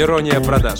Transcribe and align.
Ирония 0.00 0.40
продаж. 0.40 0.78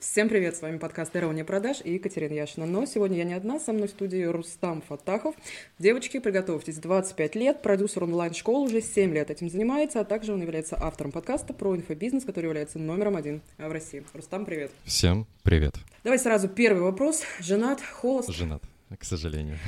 Всем 0.00 0.30
привет, 0.30 0.56
с 0.56 0.62
вами 0.62 0.78
подкаст 0.78 1.14
«Ирония 1.14 1.44
продаж» 1.44 1.82
и 1.84 1.92
Екатерина 1.92 2.32
Яшина. 2.32 2.64
Но 2.64 2.86
сегодня 2.86 3.18
я 3.18 3.24
не 3.24 3.34
одна, 3.34 3.60
со 3.60 3.74
мной 3.74 3.88
в 3.88 3.90
студии 3.90 4.22
Рустам 4.22 4.80
Фатахов. 4.80 5.34
Девочки, 5.78 6.20
приготовьтесь, 6.20 6.76
25 6.76 7.34
лет, 7.34 7.60
продюсер 7.60 8.04
онлайн-школ, 8.04 8.62
уже 8.62 8.80
7 8.80 9.12
лет 9.12 9.30
этим 9.30 9.50
занимается, 9.50 10.00
а 10.00 10.04
также 10.04 10.32
он 10.32 10.40
является 10.40 10.74
автором 10.80 11.12
подкаста 11.12 11.52
про 11.52 11.76
инфобизнес, 11.76 12.24
который 12.24 12.46
является 12.46 12.78
номером 12.78 13.14
один 13.14 13.42
в 13.58 13.70
России. 13.70 14.02
Рустам, 14.14 14.46
привет. 14.46 14.70
Всем 14.84 15.26
привет. 15.42 15.74
Давай 16.02 16.18
сразу 16.18 16.48
первый 16.48 16.80
вопрос. 16.80 17.24
Женат, 17.40 17.82
холост? 17.82 18.30
Женат 18.30 18.62
к 18.94 19.04
сожалению. 19.04 19.58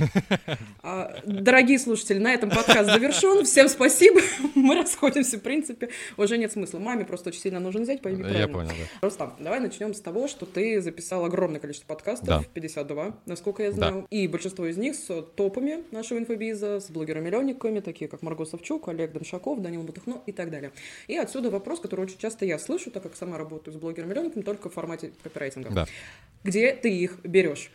А, 0.81 1.19
дорогие 1.25 1.77
слушатели, 1.77 2.19
на 2.19 2.33
этом 2.33 2.49
подкаст 2.49 2.89
завершен. 2.89 3.43
Всем 3.43 3.67
спасибо. 3.67 4.21
Мы 4.55 4.75
расходимся, 4.75 5.37
в 5.37 5.41
принципе. 5.41 5.89
Уже 6.15 6.37
нет 6.37 6.53
смысла. 6.53 6.79
Маме 6.79 7.03
просто 7.03 7.29
очень 7.29 7.41
сильно 7.41 7.59
нужен 7.59 7.83
взять, 7.83 8.01
пойми 8.01 8.23
Я 8.31 8.47
понял, 8.47 8.69
да. 8.69 8.85
Рустам, 9.01 9.35
давай 9.39 9.59
начнем 9.59 9.93
с 9.93 9.99
того, 9.99 10.29
что 10.29 10.45
ты 10.45 10.81
записал 10.81 11.25
огромное 11.25 11.59
количество 11.59 11.87
подкастов, 11.87 12.27
да. 12.27 12.43
52, 12.53 13.19
насколько 13.25 13.63
я 13.63 13.71
знаю. 13.71 14.01
Да. 14.01 14.07
И 14.09 14.27
большинство 14.27 14.65
из 14.65 14.77
них 14.77 14.95
с 14.95 15.21
топами 15.35 15.83
нашего 15.91 16.17
инфобиза, 16.17 16.79
с 16.79 16.89
блогерами-миллионниками, 16.89 17.81
такие 17.81 18.07
как 18.09 18.21
Марго 18.21 18.45
Савчук, 18.45 18.87
Олег 18.87 19.11
Доншаков, 19.11 19.61
Данил 19.61 19.83
Бутухно 19.83 20.21
и 20.25 20.31
так 20.31 20.49
далее. 20.49 20.71
И 21.07 21.17
отсюда 21.17 21.49
вопрос, 21.49 21.81
который 21.81 22.05
очень 22.05 22.17
часто 22.17 22.45
я 22.45 22.57
слышу, 22.57 22.89
так 22.89 23.03
как 23.03 23.15
сама 23.17 23.37
работаю 23.37 23.73
с 23.73 23.77
блогерами-миллионниками, 23.77 24.43
только 24.43 24.69
в 24.69 24.73
формате 24.73 25.11
копирайтинга. 25.23 25.69
Да. 25.71 25.85
Где 26.43 26.73
ты 26.73 26.89
их 26.89 27.19
берешь? 27.23 27.69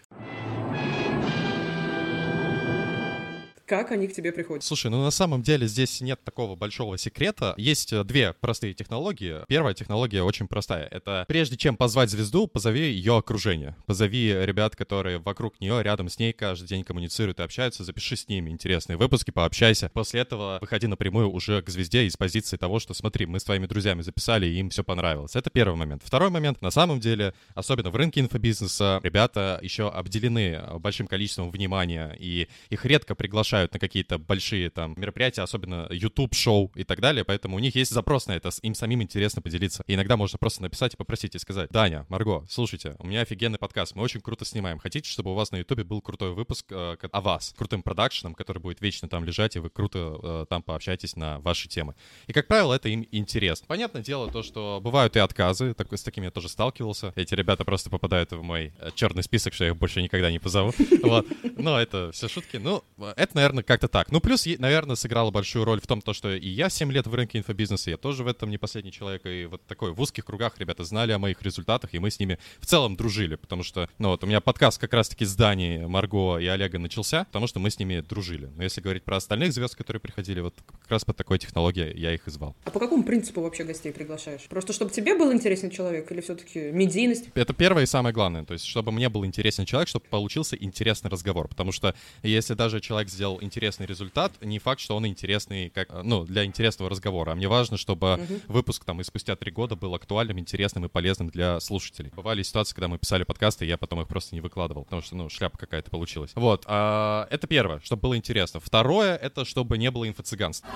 Как 3.76 3.90
они 3.90 4.06
к 4.06 4.12
тебе 4.12 4.30
приходят? 4.30 4.62
Слушай, 4.62 4.90
ну 4.90 5.02
на 5.02 5.10
самом 5.10 5.42
деле 5.42 5.66
здесь 5.66 6.00
нет 6.00 6.22
такого 6.22 6.54
большого 6.54 6.96
секрета. 6.96 7.54
Есть 7.56 7.92
э, 7.92 8.04
две 8.04 8.32
простые 8.32 8.72
технологии. 8.72 9.38
Первая 9.48 9.74
технология 9.74 10.22
очень 10.22 10.46
простая. 10.46 10.86
Это 10.92 11.24
прежде 11.26 11.56
чем 11.56 11.76
позвать 11.76 12.10
звезду, 12.10 12.46
позови 12.46 12.92
ее 12.92 13.16
окружение. 13.16 13.74
Позови 13.86 14.28
ребят, 14.28 14.76
которые 14.76 15.18
вокруг 15.18 15.60
нее, 15.60 15.82
рядом 15.82 16.08
с 16.08 16.20
ней 16.20 16.32
каждый 16.32 16.68
день 16.68 16.84
коммуницируют 16.84 17.40
и 17.40 17.42
общаются, 17.42 17.82
запиши 17.82 18.16
с 18.16 18.28
ними 18.28 18.50
интересные 18.50 18.96
выпуски, 18.96 19.32
пообщайся. 19.32 19.90
После 19.92 20.20
этого 20.20 20.58
выходи 20.60 20.86
напрямую 20.86 21.30
уже 21.30 21.60
к 21.60 21.68
звезде 21.68 22.04
из 22.04 22.16
позиции 22.16 22.56
того, 22.56 22.78
что 22.78 22.94
смотри, 22.94 23.26
мы 23.26 23.40
с 23.40 23.44
твоими 23.44 23.66
друзьями 23.66 24.02
записали, 24.02 24.46
и 24.46 24.58
им 24.58 24.70
все 24.70 24.84
понравилось. 24.84 25.34
Это 25.34 25.50
первый 25.50 25.74
момент. 25.74 26.02
Второй 26.04 26.30
момент, 26.30 26.62
на 26.62 26.70
самом 26.70 27.00
деле, 27.00 27.34
особенно 27.54 27.90
в 27.90 27.96
рынке 27.96 28.20
инфобизнеса, 28.20 29.00
ребята 29.02 29.58
еще 29.62 29.88
обделены 29.88 30.62
большим 30.78 31.08
количеством 31.08 31.50
внимания, 31.50 32.16
и 32.20 32.46
их 32.70 32.84
редко 32.84 33.14
приглашают 33.14 33.63
приглашают 33.64 33.72
на 33.72 33.78
какие-то 33.78 34.18
большие 34.18 34.70
там 34.70 34.94
мероприятия, 34.96 35.42
особенно 35.42 35.88
YouTube-шоу 35.90 36.72
и 36.74 36.84
так 36.84 37.00
далее, 37.00 37.24
поэтому 37.24 37.56
у 37.56 37.60
них 37.60 37.76
есть 37.76 37.92
запрос 37.92 38.26
на 38.26 38.32
это, 38.32 38.50
им 38.62 38.74
самим 38.74 39.02
интересно 39.02 39.42
поделиться. 39.42 39.82
И 39.86 39.94
иногда 39.94 40.16
можно 40.16 40.38
просто 40.38 40.62
написать 40.62 40.94
и 40.94 40.96
попросить 40.96 41.34
и 41.34 41.38
сказать, 41.38 41.70
Даня, 41.70 42.06
Марго, 42.08 42.44
слушайте, 42.48 42.96
у 42.98 43.06
меня 43.06 43.22
офигенный 43.22 43.58
подкаст, 43.58 43.94
мы 43.94 44.02
очень 44.02 44.20
круто 44.20 44.44
снимаем. 44.44 44.78
Хотите, 44.78 45.08
чтобы 45.08 45.30
у 45.30 45.34
вас 45.34 45.52
на 45.52 45.58
YouTube 45.58 45.84
был 45.84 46.00
крутой 46.00 46.34
выпуск 46.34 46.66
э, 46.70 46.96
о 47.12 47.20
вас, 47.20 47.54
крутым 47.56 47.82
продакшеном, 47.82 48.34
который 48.34 48.58
будет 48.58 48.80
вечно 48.80 49.08
там 49.08 49.24
лежать, 49.24 49.56
и 49.56 49.60
вы 49.60 49.70
круто 49.70 50.18
э, 50.22 50.46
там 50.48 50.62
пообщаетесь 50.62 51.16
на 51.16 51.38
ваши 51.40 51.68
темы. 51.68 51.94
И, 52.26 52.32
как 52.32 52.46
правило, 52.46 52.74
это 52.74 52.88
им 52.88 53.06
интересно. 53.12 53.66
Понятное 53.66 54.02
дело 54.02 54.30
то, 54.30 54.42
что 54.42 54.80
бывают 54.82 55.16
и 55.16 55.18
отказы, 55.20 55.74
так, 55.74 55.92
с 55.92 56.02
такими 56.02 56.24
я 56.24 56.30
тоже 56.30 56.48
сталкивался. 56.48 57.12
Эти 57.16 57.34
ребята 57.34 57.64
просто 57.64 57.90
попадают 57.90 58.32
в 58.32 58.42
мой 58.42 58.72
э, 58.78 58.90
черный 58.94 59.22
список, 59.22 59.54
что 59.54 59.64
я 59.64 59.70
их 59.70 59.76
больше 59.76 60.02
никогда 60.02 60.30
не 60.30 60.38
позову. 60.38 60.72
Вот. 61.04 61.26
Но 61.58 61.78
это 61.78 62.10
все 62.12 62.28
шутки. 62.28 62.56
Ну, 62.56 62.82
это, 62.98 63.36
наверное, 63.36 63.43
как-то 63.64 63.88
так. 63.88 64.10
Ну, 64.10 64.20
плюс, 64.20 64.46
наверное, 64.58 64.96
сыграла 64.96 65.30
большую 65.30 65.64
роль 65.64 65.80
в 65.80 65.86
том, 65.86 66.00
то, 66.00 66.12
что 66.12 66.34
и 66.34 66.48
я 66.48 66.68
7 66.68 66.90
лет 66.92 67.06
в 67.06 67.14
рынке 67.14 67.38
инфобизнеса, 67.38 67.90
я 67.90 67.96
тоже 67.96 68.24
в 68.24 68.26
этом 68.26 68.50
не 68.50 68.58
последний 68.58 68.92
человек, 68.92 69.26
и 69.26 69.46
вот 69.46 69.64
такой 69.66 69.92
в 69.92 70.00
узких 70.00 70.24
кругах 70.24 70.58
ребята 70.58 70.84
знали 70.84 71.12
о 71.12 71.18
моих 71.18 71.42
результатах, 71.42 71.94
и 71.94 71.98
мы 71.98 72.10
с 72.10 72.18
ними 72.18 72.38
в 72.60 72.66
целом 72.66 72.96
дружили, 72.96 73.36
потому 73.36 73.62
что, 73.62 73.88
ну, 73.98 74.08
вот 74.10 74.24
у 74.24 74.26
меня 74.26 74.40
подкаст 74.40 74.80
как 74.80 74.92
раз-таки 74.92 75.24
с 75.24 75.34
Дани, 75.34 75.84
Марго 75.86 76.38
и 76.38 76.46
Олега 76.46 76.78
начался, 76.78 77.24
потому 77.24 77.46
что 77.46 77.60
мы 77.60 77.70
с 77.70 77.78
ними 77.78 78.00
дружили. 78.00 78.50
Но 78.56 78.62
если 78.62 78.80
говорить 78.80 79.04
про 79.04 79.16
остальных 79.16 79.52
звезд, 79.52 79.76
которые 79.76 80.00
приходили, 80.00 80.40
вот 80.40 80.54
как 80.80 80.90
раз 80.90 81.04
по 81.04 81.12
такой 81.12 81.38
технологии 81.38 81.92
я 81.96 82.14
их 82.14 82.26
и 82.26 82.30
звал. 82.30 82.56
А 82.64 82.70
по 82.70 82.80
какому 82.80 83.04
принципу 83.04 83.40
вообще 83.40 83.64
гостей 83.64 83.92
приглашаешь? 83.92 84.42
Просто 84.48 84.72
чтобы 84.72 84.90
тебе 84.90 85.16
был 85.16 85.32
интересен 85.32 85.70
человек 85.70 86.10
или 86.10 86.20
все-таки 86.20 86.70
медийность? 86.70 87.26
Это 87.34 87.52
первое 87.52 87.84
и 87.84 87.86
самое 87.86 88.14
главное, 88.14 88.44
то 88.44 88.52
есть 88.52 88.64
чтобы 88.64 88.92
мне 88.92 89.08
был 89.08 89.24
интересен 89.24 89.64
человек, 89.64 89.88
чтобы 89.88 90.06
получился 90.06 90.56
интересный 90.56 91.10
разговор, 91.10 91.48
потому 91.48 91.72
что 91.72 91.94
если 92.22 92.54
даже 92.54 92.80
человек 92.80 93.08
сделал 93.08 93.33
интересный 93.40 93.86
результат, 93.86 94.32
не 94.40 94.58
факт, 94.58 94.80
что 94.80 94.96
он 94.96 95.06
интересный, 95.06 95.70
как, 95.70 95.88
ну, 96.02 96.24
для 96.24 96.44
интересного 96.44 96.90
разговора. 96.90 97.32
А 97.32 97.34
мне 97.34 97.48
важно, 97.48 97.76
чтобы 97.76 98.06
uh-huh. 98.06 98.42
выпуск 98.48 98.84
там 98.84 99.00
и 99.00 99.04
спустя 99.04 99.36
три 99.36 99.50
года 99.50 99.76
был 99.76 99.94
актуальным, 99.94 100.38
интересным 100.38 100.84
и 100.84 100.88
полезным 100.88 101.28
для 101.28 101.60
слушателей. 101.60 102.10
Бывали 102.14 102.42
ситуации, 102.42 102.74
когда 102.74 102.88
мы 102.88 102.98
писали 102.98 103.24
подкасты, 103.24 103.64
и 103.64 103.68
я 103.68 103.76
потом 103.76 104.00
их 104.00 104.08
просто 104.08 104.34
не 104.34 104.40
выкладывал, 104.40 104.84
потому 104.84 105.02
что, 105.02 105.16
ну, 105.16 105.28
шляпа 105.28 105.58
какая-то 105.58 105.90
получилась. 105.90 106.32
Вот, 106.34 106.64
а, 106.66 107.26
это 107.30 107.46
первое, 107.46 107.80
чтобы 107.80 108.02
было 108.02 108.16
интересно. 108.16 108.60
Второе, 108.60 109.16
это 109.16 109.44
чтобы 109.44 109.78
не 109.78 109.90
было 109.90 110.08
инфо-цыганства. 110.08 110.68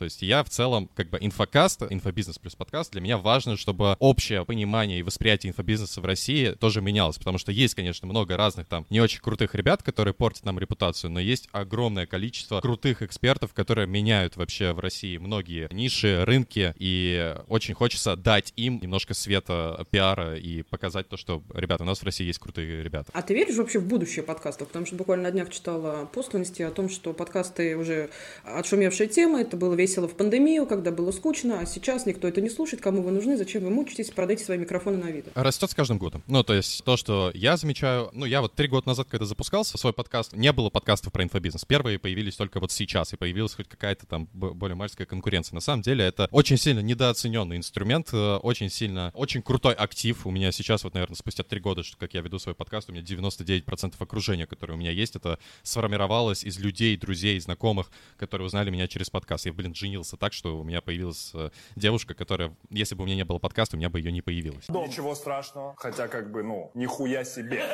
То 0.00 0.04
есть 0.04 0.22
я 0.22 0.42
в 0.42 0.48
целом, 0.48 0.88
как 0.94 1.10
бы 1.10 1.18
инфокаст, 1.20 1.82
инфобизнес 1.90 2.38
плюс 2.38 2.54
подкаст, 2.54 2.92
для 2.92 3.02
меня 3.02 3.18
важно, 3.18 3.58
чтобы 3.58 3.96
общее 3.98 4.46
понимание 4.46 4.98
и 4.98 5.02
восприятие 5.02 5.50
инфобизнеса 5.50 6.00
в 6.00 6.06
России 6.06 6.52
тоже 6.52 6.80
менялось, 6.80 7.18
потому 7.18 7.36
что 7.36 7.52
есть, 7.52 7.74
конечно, 7.74 8.08
много 8.08 8.38
разных 8.38 8.66
там 8.66 8.86
не 8.88 8.98
очень 8.98 9.20
крутых 9.20 9.54
ребят, 9.54 9.82
которые 9.82 10.14
портят 10.14 10.46
нам 10.46 10.58
репутацию, 10.58 11.10
но 11.10 11.20
есть 11.20 11.50
огромное 11.52 12.06
количество 12.06 12.62
крутых 12.62 13.02
экспертов, 13.02 13.52
которые 13.52 13.86
меняют 13.86 14.36
вообще 14.36 14.72
в 14.72 14.78
России 14.78 15.18
многие 15.18 15.68
ниши, 15.70 16.24
рынки, 16.24 16.72
и 16.78 17.36
очень 17.48 17.74
хочется 17.74 18.16
дать 18.16 18.54
им 18.56 18.80
немножко 18.80 19.12
света, 19.12 19.84
пиара 19.90 20.38
и 20.38 20.62
показать 20.62 21.10
то, 21.10 21.18
что, 21.18 21.42
ребята, 21.52 21.82
у 21.82 21.86
нас 21.86 21.98
в 21.98 22.04
России 22.04 22.24
есть 22.24 22.38
крутые 22.38 22.82
ребята. 22.82 23.10
А 23.12 23.20
ты 23.20 23.34
веришь 23.34 23.56
вообще 23.56 23.78
в 23.78 23.86
будущее 23.86 24.22
подкастов? 24.22 24.68
Потому 24.68 24.86
что 24.86 24.96
буквально 24.96 25.24
на 25.24 25.30
днях 25.30 25.50
читала 25.50 26.06
пост 26.06 26.34
о 26.34 26.70
том, 26.70 26.88
что 26.88 27.12
подкасты 27.12 27.76
уже 27.76 28.08
отшумевшая 28.44 29.06
тема, 29.06 29.42
это 29.42 29.58
было 29.58 29.74
весь 29.74 29.89
весело 29.90 30.06
в 30.06 30.14
пандемию, 30.14 30.66
когда 30.66 30.92
было 30.92 31.10
скучно, 31.10 31.58
а 31.58 31.66
сейчас 31.66 32.06
никто 32.06 32.28
это 32.28 32.40
не 32.40 32.48
слушает, 32.48 32.80
кому 32.80 33.02
вы 33.02 33.10
нужны, 33.10 33.36
зачем 33.36 33.64
вы 33.64 33.70
мучитесь, 33.70 34.10
продайте 34.10 34.44
свои 34.44 34.56
микрофоны 34.56 34.98
на 34.98 35.10
вид. 35.10 35.26
Растет 35.34 35.68
с 35.68 35.74
каждым 35.74 35.98
годом. 35.98 36.22
Ну, 36.28 36.44
то 36.44 36.54
есть 36.54 36.84
то, 36.84 36.96
что 36.96 37.32
я 37.34 37.56
замечаю, 37.56 38.08
ну, 38.12 38.24
я 38.24 38.40
вот 38.40 38.54
три 38.54 38.68
года 38.68 38.86
назад, 38.86 39.08
когда 39.10 39.26
запускался 39.26 39.76
свой 39.78 39.92
подкаст, 39.92 40.32
не 40.32 40.52
было 40.52 40.70
подкастов 40.70 41.12
про 41.12 41.24
инфобизнес. 41.24 41.64
Первые 41.64 41.98
появились 41.98 42.36
только 42.36 42.60
вот 42.60 42.70
сейчас, 42.70 43.12
и 43.12 43.16
появилась 43.16 43.52
хоть 43.54 43.66
какая-то 43.66 44.06
там 44.06 44.28
более 44.32 44.76
мальская 44.76 45.08
конкуренция. 45.08 45.56
На 45.56 45.60
самом 45.60 45.82
деле 45.82 46.04
это 46.04 46.28
очень 46.30 46.56
сильно 46.56 46.78
недооцененный 46.78 47.56
инструмент, 47.56 48.10
э, 48.12 48.36
очень 48.36 48.70
сильно, 48.70 49.10
очень 49.14 49.42
крутой 49.42 49.74
актив. 49.74 50.24
У 50.24 50.30
меня 50.30 50.52
сейчас 50.52 50.84
вот, 50.84 50.94
наверное, 50.94 51.16
спустя 51.16 51.42
три 51.42 51.58
года, 51.58 51.82
что 51.82 51.96
как 51.96 52.14
я 52.14 52.20
веду 52.20 52.38
свой 52.38 52.54
подкаст, 52.54 52.88
у 52.90 52.92
меня 52.92 53.02
99% 53.02 53.94
окружения, 53.98 54.46
которое 54.46 54.74
у 54.74 54.76
меня 54.76 54.92
есть, 54.92 55.16
это 55.16 55.40
сформировалось 55.64 56.44
из 56.44 56.60
людей, 56.60 56.96
друзей, 56.96 57.40
знакомых, 57.40 57.90
которые 58.16 58.46
узнали 58.46 58.70
меня 58.70 58.86
через 58.86 59.10
подкаст. 59.10 59.46
Я, 59.46 59.52
блин, 59.52 59.74
женился 59.80 60.16
так, 60.16 60.32
что 60.32 60.60
у 60.60 60.64
меня 60.64 60.80
появилась 60.80 61.32
э, 61.34 61.50
девушка, 61.76 62.14
которая, 62.14 62.54
если 62.70 62.94
бы 62.94 63.02
у 63.02 63.06
меня 63.06 63.16
не 63.16 63.24
было 63.24 63.38
подкаста, 63.38 63.76
у 63.76 63.78
меня 63.78 63.88
бы 63.88 63.98
ее 63.98 64.12
не 64.12 64.22
появилось. 64.22 64.68
Ничего 64.68 65.14
страшного, 65.14 65.74
хотя 65.76 66.08
как 66.08 66.30
бы, 66.30 66.42
ну, 66.42 66.70
нихуя 66.74 67.24
себе. 67.24 67.64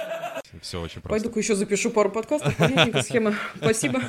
Все 0.62 0.80
очень 0.80 1.00
просто. 1.00 1.08
Пойду-ка 1.08 1.38
еще 1.40 1.54
запишу 1.54 1.90
пару 1.90 2.10
подкастов, 2.10 2.56
понятненько 2.56 3.02
схема. 3.02 3.34
Спасибо. 3.56 4.02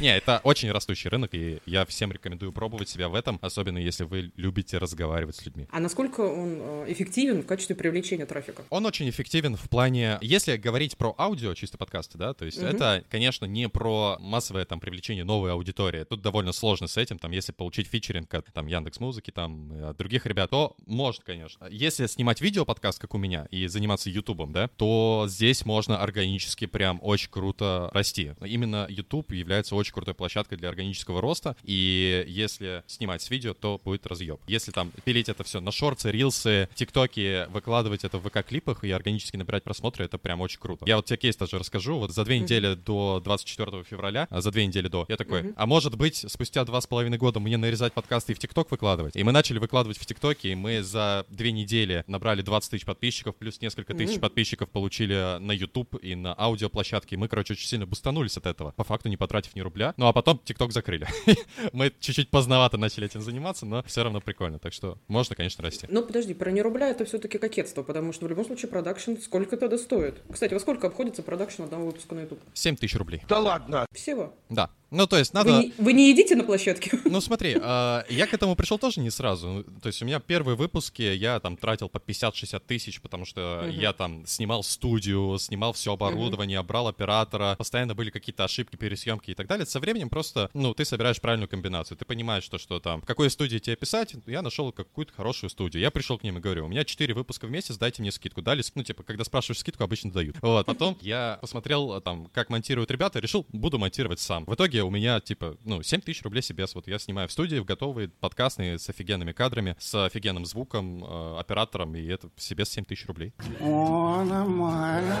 Не, 0.00 0.16
это 0.16 0.40
очень 0.44 0.70
растущий 0.70 1.08
рынок, 1.08 1.34
и 1.34 1.60
я 1.66 1.86
всем 1.86 2.12
рекомендую 2.12 2.52
пробовать 2.52 2.88
себя 2.88 3.08
в 3.08 3.14
этом, 3.14 3.38
особенно 3.40 3.78
если 3.78 4.04
вы 4.04 4.32
любите 4.36 4.78
разговаривать 4.78 5.36
с 5.36 5.46
людьми. 5.46 5.66
А 5.70 5.80
насколько 5.80 6.20
он 6.20 6.58
э, 6.60 6.84
эффективен 6.88 7.42
в 7.42 7.46
качестве 7.46 7.74
привлечения 7.74 8.26
трафика? 8.26 8.62
Он 8.70 8.84
очень 8.84 9.08
эффективен 9.08 9.56
в 9.56 9.68
плане, 9.70 10.18
если 10.20 10.56
говорить 10.56 10.96
про 10.96 11.14
аудио, 11.18 11.54
чисто 11.54 11.78
подкасты, 11.78 12.18
да, 12.18 12.34
то 12.34 12.44
есть 12.44 12.58
угу. 12.58 12.66
это, 12.66 13.04
конечно, 13.10 13.46
не 13.46 13.68
про 13.68 14.18
массовое 14.20 14.64
там 14.64 14.80
привлечение 14.80 15.24
новой 15.24 15.52
аудитории. 15.52 16.04
Тут 16.04 16.20
довольно 16.20 16.52
сложно 16.52 16.88
с 16.88 16.96
этим, 16.96 17.18
там, 17.18 17.30
если 17.30 17.52
получить 17.52 17.86
фичеринг 17.86 18.32
от 18.34 18.46
там 18.52 18.66
Яндекс 18.66 19.00
Музыки, 19.00 19.30
там, 19.30 19.72
от 19.82 19.96
других 19.96 20.26
ребят, 20.26 20.50
то 20.50 20.76
может, 20.86 21.24
конечно. 21.24 21.66
Если 21.70 22.06
снимать 22.06 22.40
видео 22.40 22.64
подкаст, 22.64 22.98
как 22.98 23.14
у 23.14 23.18
меня, 23.18 23.46
и 23.50 23.66
заниматься 23.66 24.10
Ютубом, 24.10 24.52
да, 24.52 24.68
то 24.68 25.24
здесь 25.28 25.45
можно 25.64 25.98
органически 25.98 26.66
прям 26.66 26.98
очень 27.02 27.30
круто 27.30 27.90
расти. 27.92 28.32
Именно 28.44 28.86
YouTube 28.88 29.32
является 29.32 29.74
очень 29.74 29.92
крутой 29.92 30.14
площадкой 30.14 30.56
для 30.56 30.68
органического 30.68 31.20
роста, 31.20 31.56
и 31.62 32.24
если 32.28 32.82
снимать 32.86 33.22
с 33.22 33.30
видео, 33.30 33.54
то 33.54 33.80
будет 33.84 34.06
разъеб. 34.06 34.40
Если 34.46 34.72
там 34.72 34.92
пилить 35.04 35.28
это 35.28 35.44
все 35.44 35.60
на 35.60 35.72
шорты, 35.72 36.10
рилсы, 36.10 36.68
тиктоки, 36.74 37.46
выкладывать 37.50 38.04
это 38.04 38.18
в 38.18 38.26
ВК-клипах 38.26 38.84
и 38.84 38.90
органически 38.90 39.36
набирать 39.36 39.64
просмотры, 39.64 40.04
это 40.04 40.18
прям 40.18 40.40
очень 40.40 40.58
круто. 40.58 40.84
Я 40.86 40.96
вот 40.96 41.06
тебе 41.06 41.18
кейс 41.18 41.36
даже 41.36 41.58
расскажу. 41.58 41.98
Вот 41.98 42.12
за 42.12 42.24
две 42.24 42.38
недели 42.38 42.74
до 42.74 43.20
24 43.24 43.84
февраля, 43.84 44.26
а 44.30 44.40
за 44.40 44.50
две 44.50 44.66
недели 44.66 44.88
до, 44.88 45.06
я 45.08 45.16
такой, 45.16 45.52
а 45.56 45.66
может 45.66 45.96
быть, 45.96 46.24
спустя 46.28 46.64
два 46.64 46.80
с 46.80 46.86
половиной 46.86 47.18
года 47.18 47.40
мне 47.40 47.56
нарезать 47.56 47.92
подкасты 47.92 48.32
и 48.32 48.34
в 48.34 48.38
ТикТок 48.38 48.70
выкладывать. 48.70 49.16
И 49.16 49.22
мы 49.22 49.32
начали 49.32 49.58
выкладывать 49.58 49.98
в 49.98 50.06
ТикТоке, 50.06 50.52
и 50.52 50.54
мы 50.54 50.82
за 50.82 51.26
две 51.28 51.52
недели 51.52 52.04
набрали 52.06 52.42
20 52.42 52.70
тысяч 52.70 52.84
подписчиков, 52.84 53.36
плюс 53.36 53.60
несколько 53.60 53.94
тысяч 53.94 54.20
подписчиков 54.20 54.68
получили 54.70 55.35
на 55.38 55.52
YouTube 55.52 55.96
и 56.02 56.14
на 56.14 56.34
аудиоплощадке. 56.38 57.16
И 57.16 57.18
мы, 57.18 57.28
короче, 57.28 57.54
очень 57.54 57.66
сильно 57.66 57.86
бустанулись 57.86 58.36
от 58.36 58.46
этого, 58.46 58.72
по 58.72 58.84
факту 58.84 59.08
не 59.08 59.16
потратив 59.16 59.54
ни 59.54 59.60
рубля. 59.60 59.94
Ну 59.96 60.06
а 60.06 60.12
потом 60.12 60.38
ТикТок 60.44 60.72
закрыли. 60.72 61.06
мы 61.72 61.92
чуть-чуть 62.00 62.30
поздновато 62.30 62.78
начали 62.78 63.06
этим 63.06 63.22
заниматься, 63.22 63.66
но 63.66 63.82
все 63.84 64.02
равно 64.02 64.20
прикольно. 64.20 64.58
Так 64.58 64.72
что 64.72 64.98
можно, 65.08 65.36
конечно, 65.36 65.62
расти. 65.62 65.86
Ну 65.90 66.02
подожди, 66.02 66.34
про 66.34 66.50
ни 66.50 66.62
рубля 66.62 66.88
это 66.88 67.04
все-таки 67.04 67.38
кокетство, 67.38 67.82
потому 67.82 68.12
что 68.12 68.26
в 68.26 68.28
любом 68.28 68.44
случае 68.44 68.68
продакшн 68.68 69.14
сколько 69.22 69.56
тогда 69.56 69.78
стоит. 69.78 70.22
Кстати, 70.32 70.54
во 70.54 70.60
сколько 70.60 70.86
обходится 70.86 71.22
продакшн 71.22 71.62
одного 71.62 71.86
выпуска 71.86 72.14
на 72.14 72.20
YouTube? 72.20 72.40
7 72.54 72.76
тысяч 72.76 72.96
рублей. 72.96 73.22
Да 73.28 73.40
ладно? 73.40 73.86
Всего? 73.92 74.34
Да. 74.48 74.70
Ну, 74.96 75.06
то 75.06 75.18
есть 75.18 75.34
надо... 75.34 75.52
Вы 75.52 75.64
не, 75.64 75.72
вы 75.78 75.92
не 75.92 76.10
едите 76.10 76.36
на 76.36 76.44
площадке? 76.44 76.90
Ну, 77.16 77.20
смотри, 77.20 77.56
э, 77.58 78.02
я 78.10 78.26
к 78.26 78.34
этому 78.34 78.56
пришел 78.56 78.78
тоже 78.78 79.00
не 79.00 79.10
сразу. 79.10 79.64
То 79.82 79.86
есть 79.86 80.02
у 80.02 80.04
меня 80.04 80.20
первые 80.20 80.56
выпуски 80.56 81.02
я 81.02 81.40
там 81.40 81.56
тратил 81.56 81.88
по 81.88 81.98
50-60 81.98 82.60
тысяч, 82.66 83.00
потому 83.00 83.24
что 83.24 83.40
uh-huh. 83.40 83.70
я 83.70 83.92
там 83.92 84.26
снимал 84.26 84.62
студию, 84.62 85.38
снимал 85.38 85.72
все 85.72 85.92
оборудование, 85.92 86.60
uh-huh. 86.60 86.66
брал 86.66 86.88
оператора, 86.88 87.54
постоянно 87.56 87.94
были 87.94 88.10
какие-то 88.10 88.44
ошибки, 88.44 88.76
пересъемки 88.76 89.30
и 89.30 89.34
так 89.34 89.46
далее. 89.46 89.66
Со 89.66 89.80
временем 89.80 90.08
просто, 90.08 90.50
ну, 90.52 90.74
ты 90.74 90.84
собираешь 90.84 91.20
правильную 91.20 91.48
комбинацию. 91.48 91.96
Ты 91.96 92.04
понимаешь, 92.04 92.44
что, 92.44 92.58
что 92.58 92.80
там, 92.80 93.02
в 93.02 93.06
какой 93.06 93.30
студии 93.30 93.58
тебе 93.58 93.76
писать. 93.76 94.14
Я 94.26 94.42
нашел 94.42 94.72
какую-то 94.72 95.12
хорошую 95.12 95.50
студию. 95.50 95.80
Я 95.80 95.90
пришел 95.90 96.18
к 96.18 96.24
ним 96.24 96.38
и 96.38 96.40
говорю, 96.40 96.66
у 96.66 96.68
меня 96.68 96.84
4 96.84 97.14
выпуска 97.14 97.46
в 97.46 97.50
месяц, 97.50 97.76
дайте 97.76 98.02
мне 98.02 98.12
скидку. 98.12 98.42
Дали, 98.42 98.62
ну, 98.74 98.82
типа, 98.82 99.02
когда 99.02 99.24
спрашиваешь 99.24 99.60
скидку, 99.60 99.84
обычно 99.84 100.10
дают. 100.10 100.36
Вот, 100.42 100.66
потом 100.66 100.98
я 101.00 101.38
посмотрел 101.40 102.00
там, 102.00 102.28
как 102.32 102.50
монтируют 102.50 102.90
ребята, 102.90 103.18
решил, 103.20 103.46
буду 103.52 103.78
монтировать 103.78 104.20
сам. 104.20 104.44
В 104.44 104.54
итоге 104.54 104.85
у 104.86 104.90
меня, 104.90 105.20
типа, 105.20 105.56
ну, 105.64 105.82
7 105.82 106.00
тысяч 106.00 106.22
рублей 106.22 106.42
себе. 106.42 106.66
Вот 106.74 106.88
я 106.88 106.98
снимаю 106.98 107.28
в 107.28 107.32
студии, 107.32 107.58
в 107.58 107.64
готовые 107.64 108.08
подкастные 108.08 108.78
с 108.78 108.88
офигенными 108.88 109.32
кадрами, 109.32 109.76
с 109.78 110.06
офигенным 110.06 110.44
звуком, 110.44 111.04
э, 111.04 111.38
оператором, 111.38 111.94
и 111.96 112.04
это 112.06 112.30
себе 112.36 112.64
7 112.64 112.84
тысяч 112.84 113.06
рублей. 113.06 113.32
О, 113.60 114.24
нормально. 114.24 115.16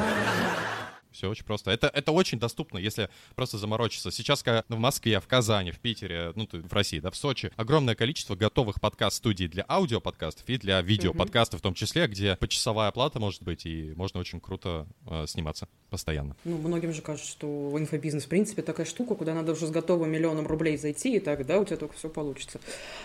Все 1.16 1.30
очень 1.30 1.46
просто. 1.46 1.70
Это, 1.70 1.88
это 1.88 2.12
очень 2.12 2.38
доступно, 2.38 2.76
если 2.76 3.08
просто 3.34 3.56
заморочиться. 3.56 4.10
Сейчас 4.10 4.42
когда 4.42 4.64
в 4.68 4.78
Москве, 4.78 5.18
в 5.18 5.26
Казани, 5.26 5.70
в 5.70 5.78
Питере, 5.78 6.32
ну, 6.34 6.46
в 6.52 6.72
России, 6.74 7.00
да, 7.00 7.10
в 7.10 7.16
Сочи, 7.16 7.50
огромное 7.56 7.94
количество 7.94 8.36
готовых 8.36 8.82
подкаст-студий 8.82 9.48
для 9.48 9.64
аудиоподкастов 9.66 10.46
и 10.46 10.58
для 10.58 10.82
видеоподкастов 10.82 11.60
в 11.60 11.62
том 11.62 11.72
числе, 11.72 12.06
где 12.06 12.36
почасовая 12.36 12.88
оплата 12.88 13.18
может 13.18 13.42
быть, 13.42 13.64
и 13.64 13.94
можно 13.96 14.20
очень 14.20 14.40
круто 14.40 14.86
э, 15.06 15.24
сниматься 15.26 15.68
постоянно. 15.88 16.36
Ну, 16.44 16.58
многим 16.58 16.92
же 16.92 17.00
кажется, 17.00 17.30
что 17.30 17.72
инфобизнес, 17.78 18.24
в 18.24 18.28
принципе, 18.28 18.60
такая 18.60 18.84
штука, 18.84 19.14
куда 19.14 19.32
надо 19.32 19.52
уже 19.52 19.66
с 19.66 19.70
готовым 19.70 20.10
миллионом 20.10 20.46
рублей 20.46 20.76
зайти, 20.76 21.16
и 21.16 21.20
тогда 21.20 21.58
у 21.58 21.64
тебя 21.64 21.78
только 21.78 21.94
все 21.94 22.10
получится. 22.10 22.60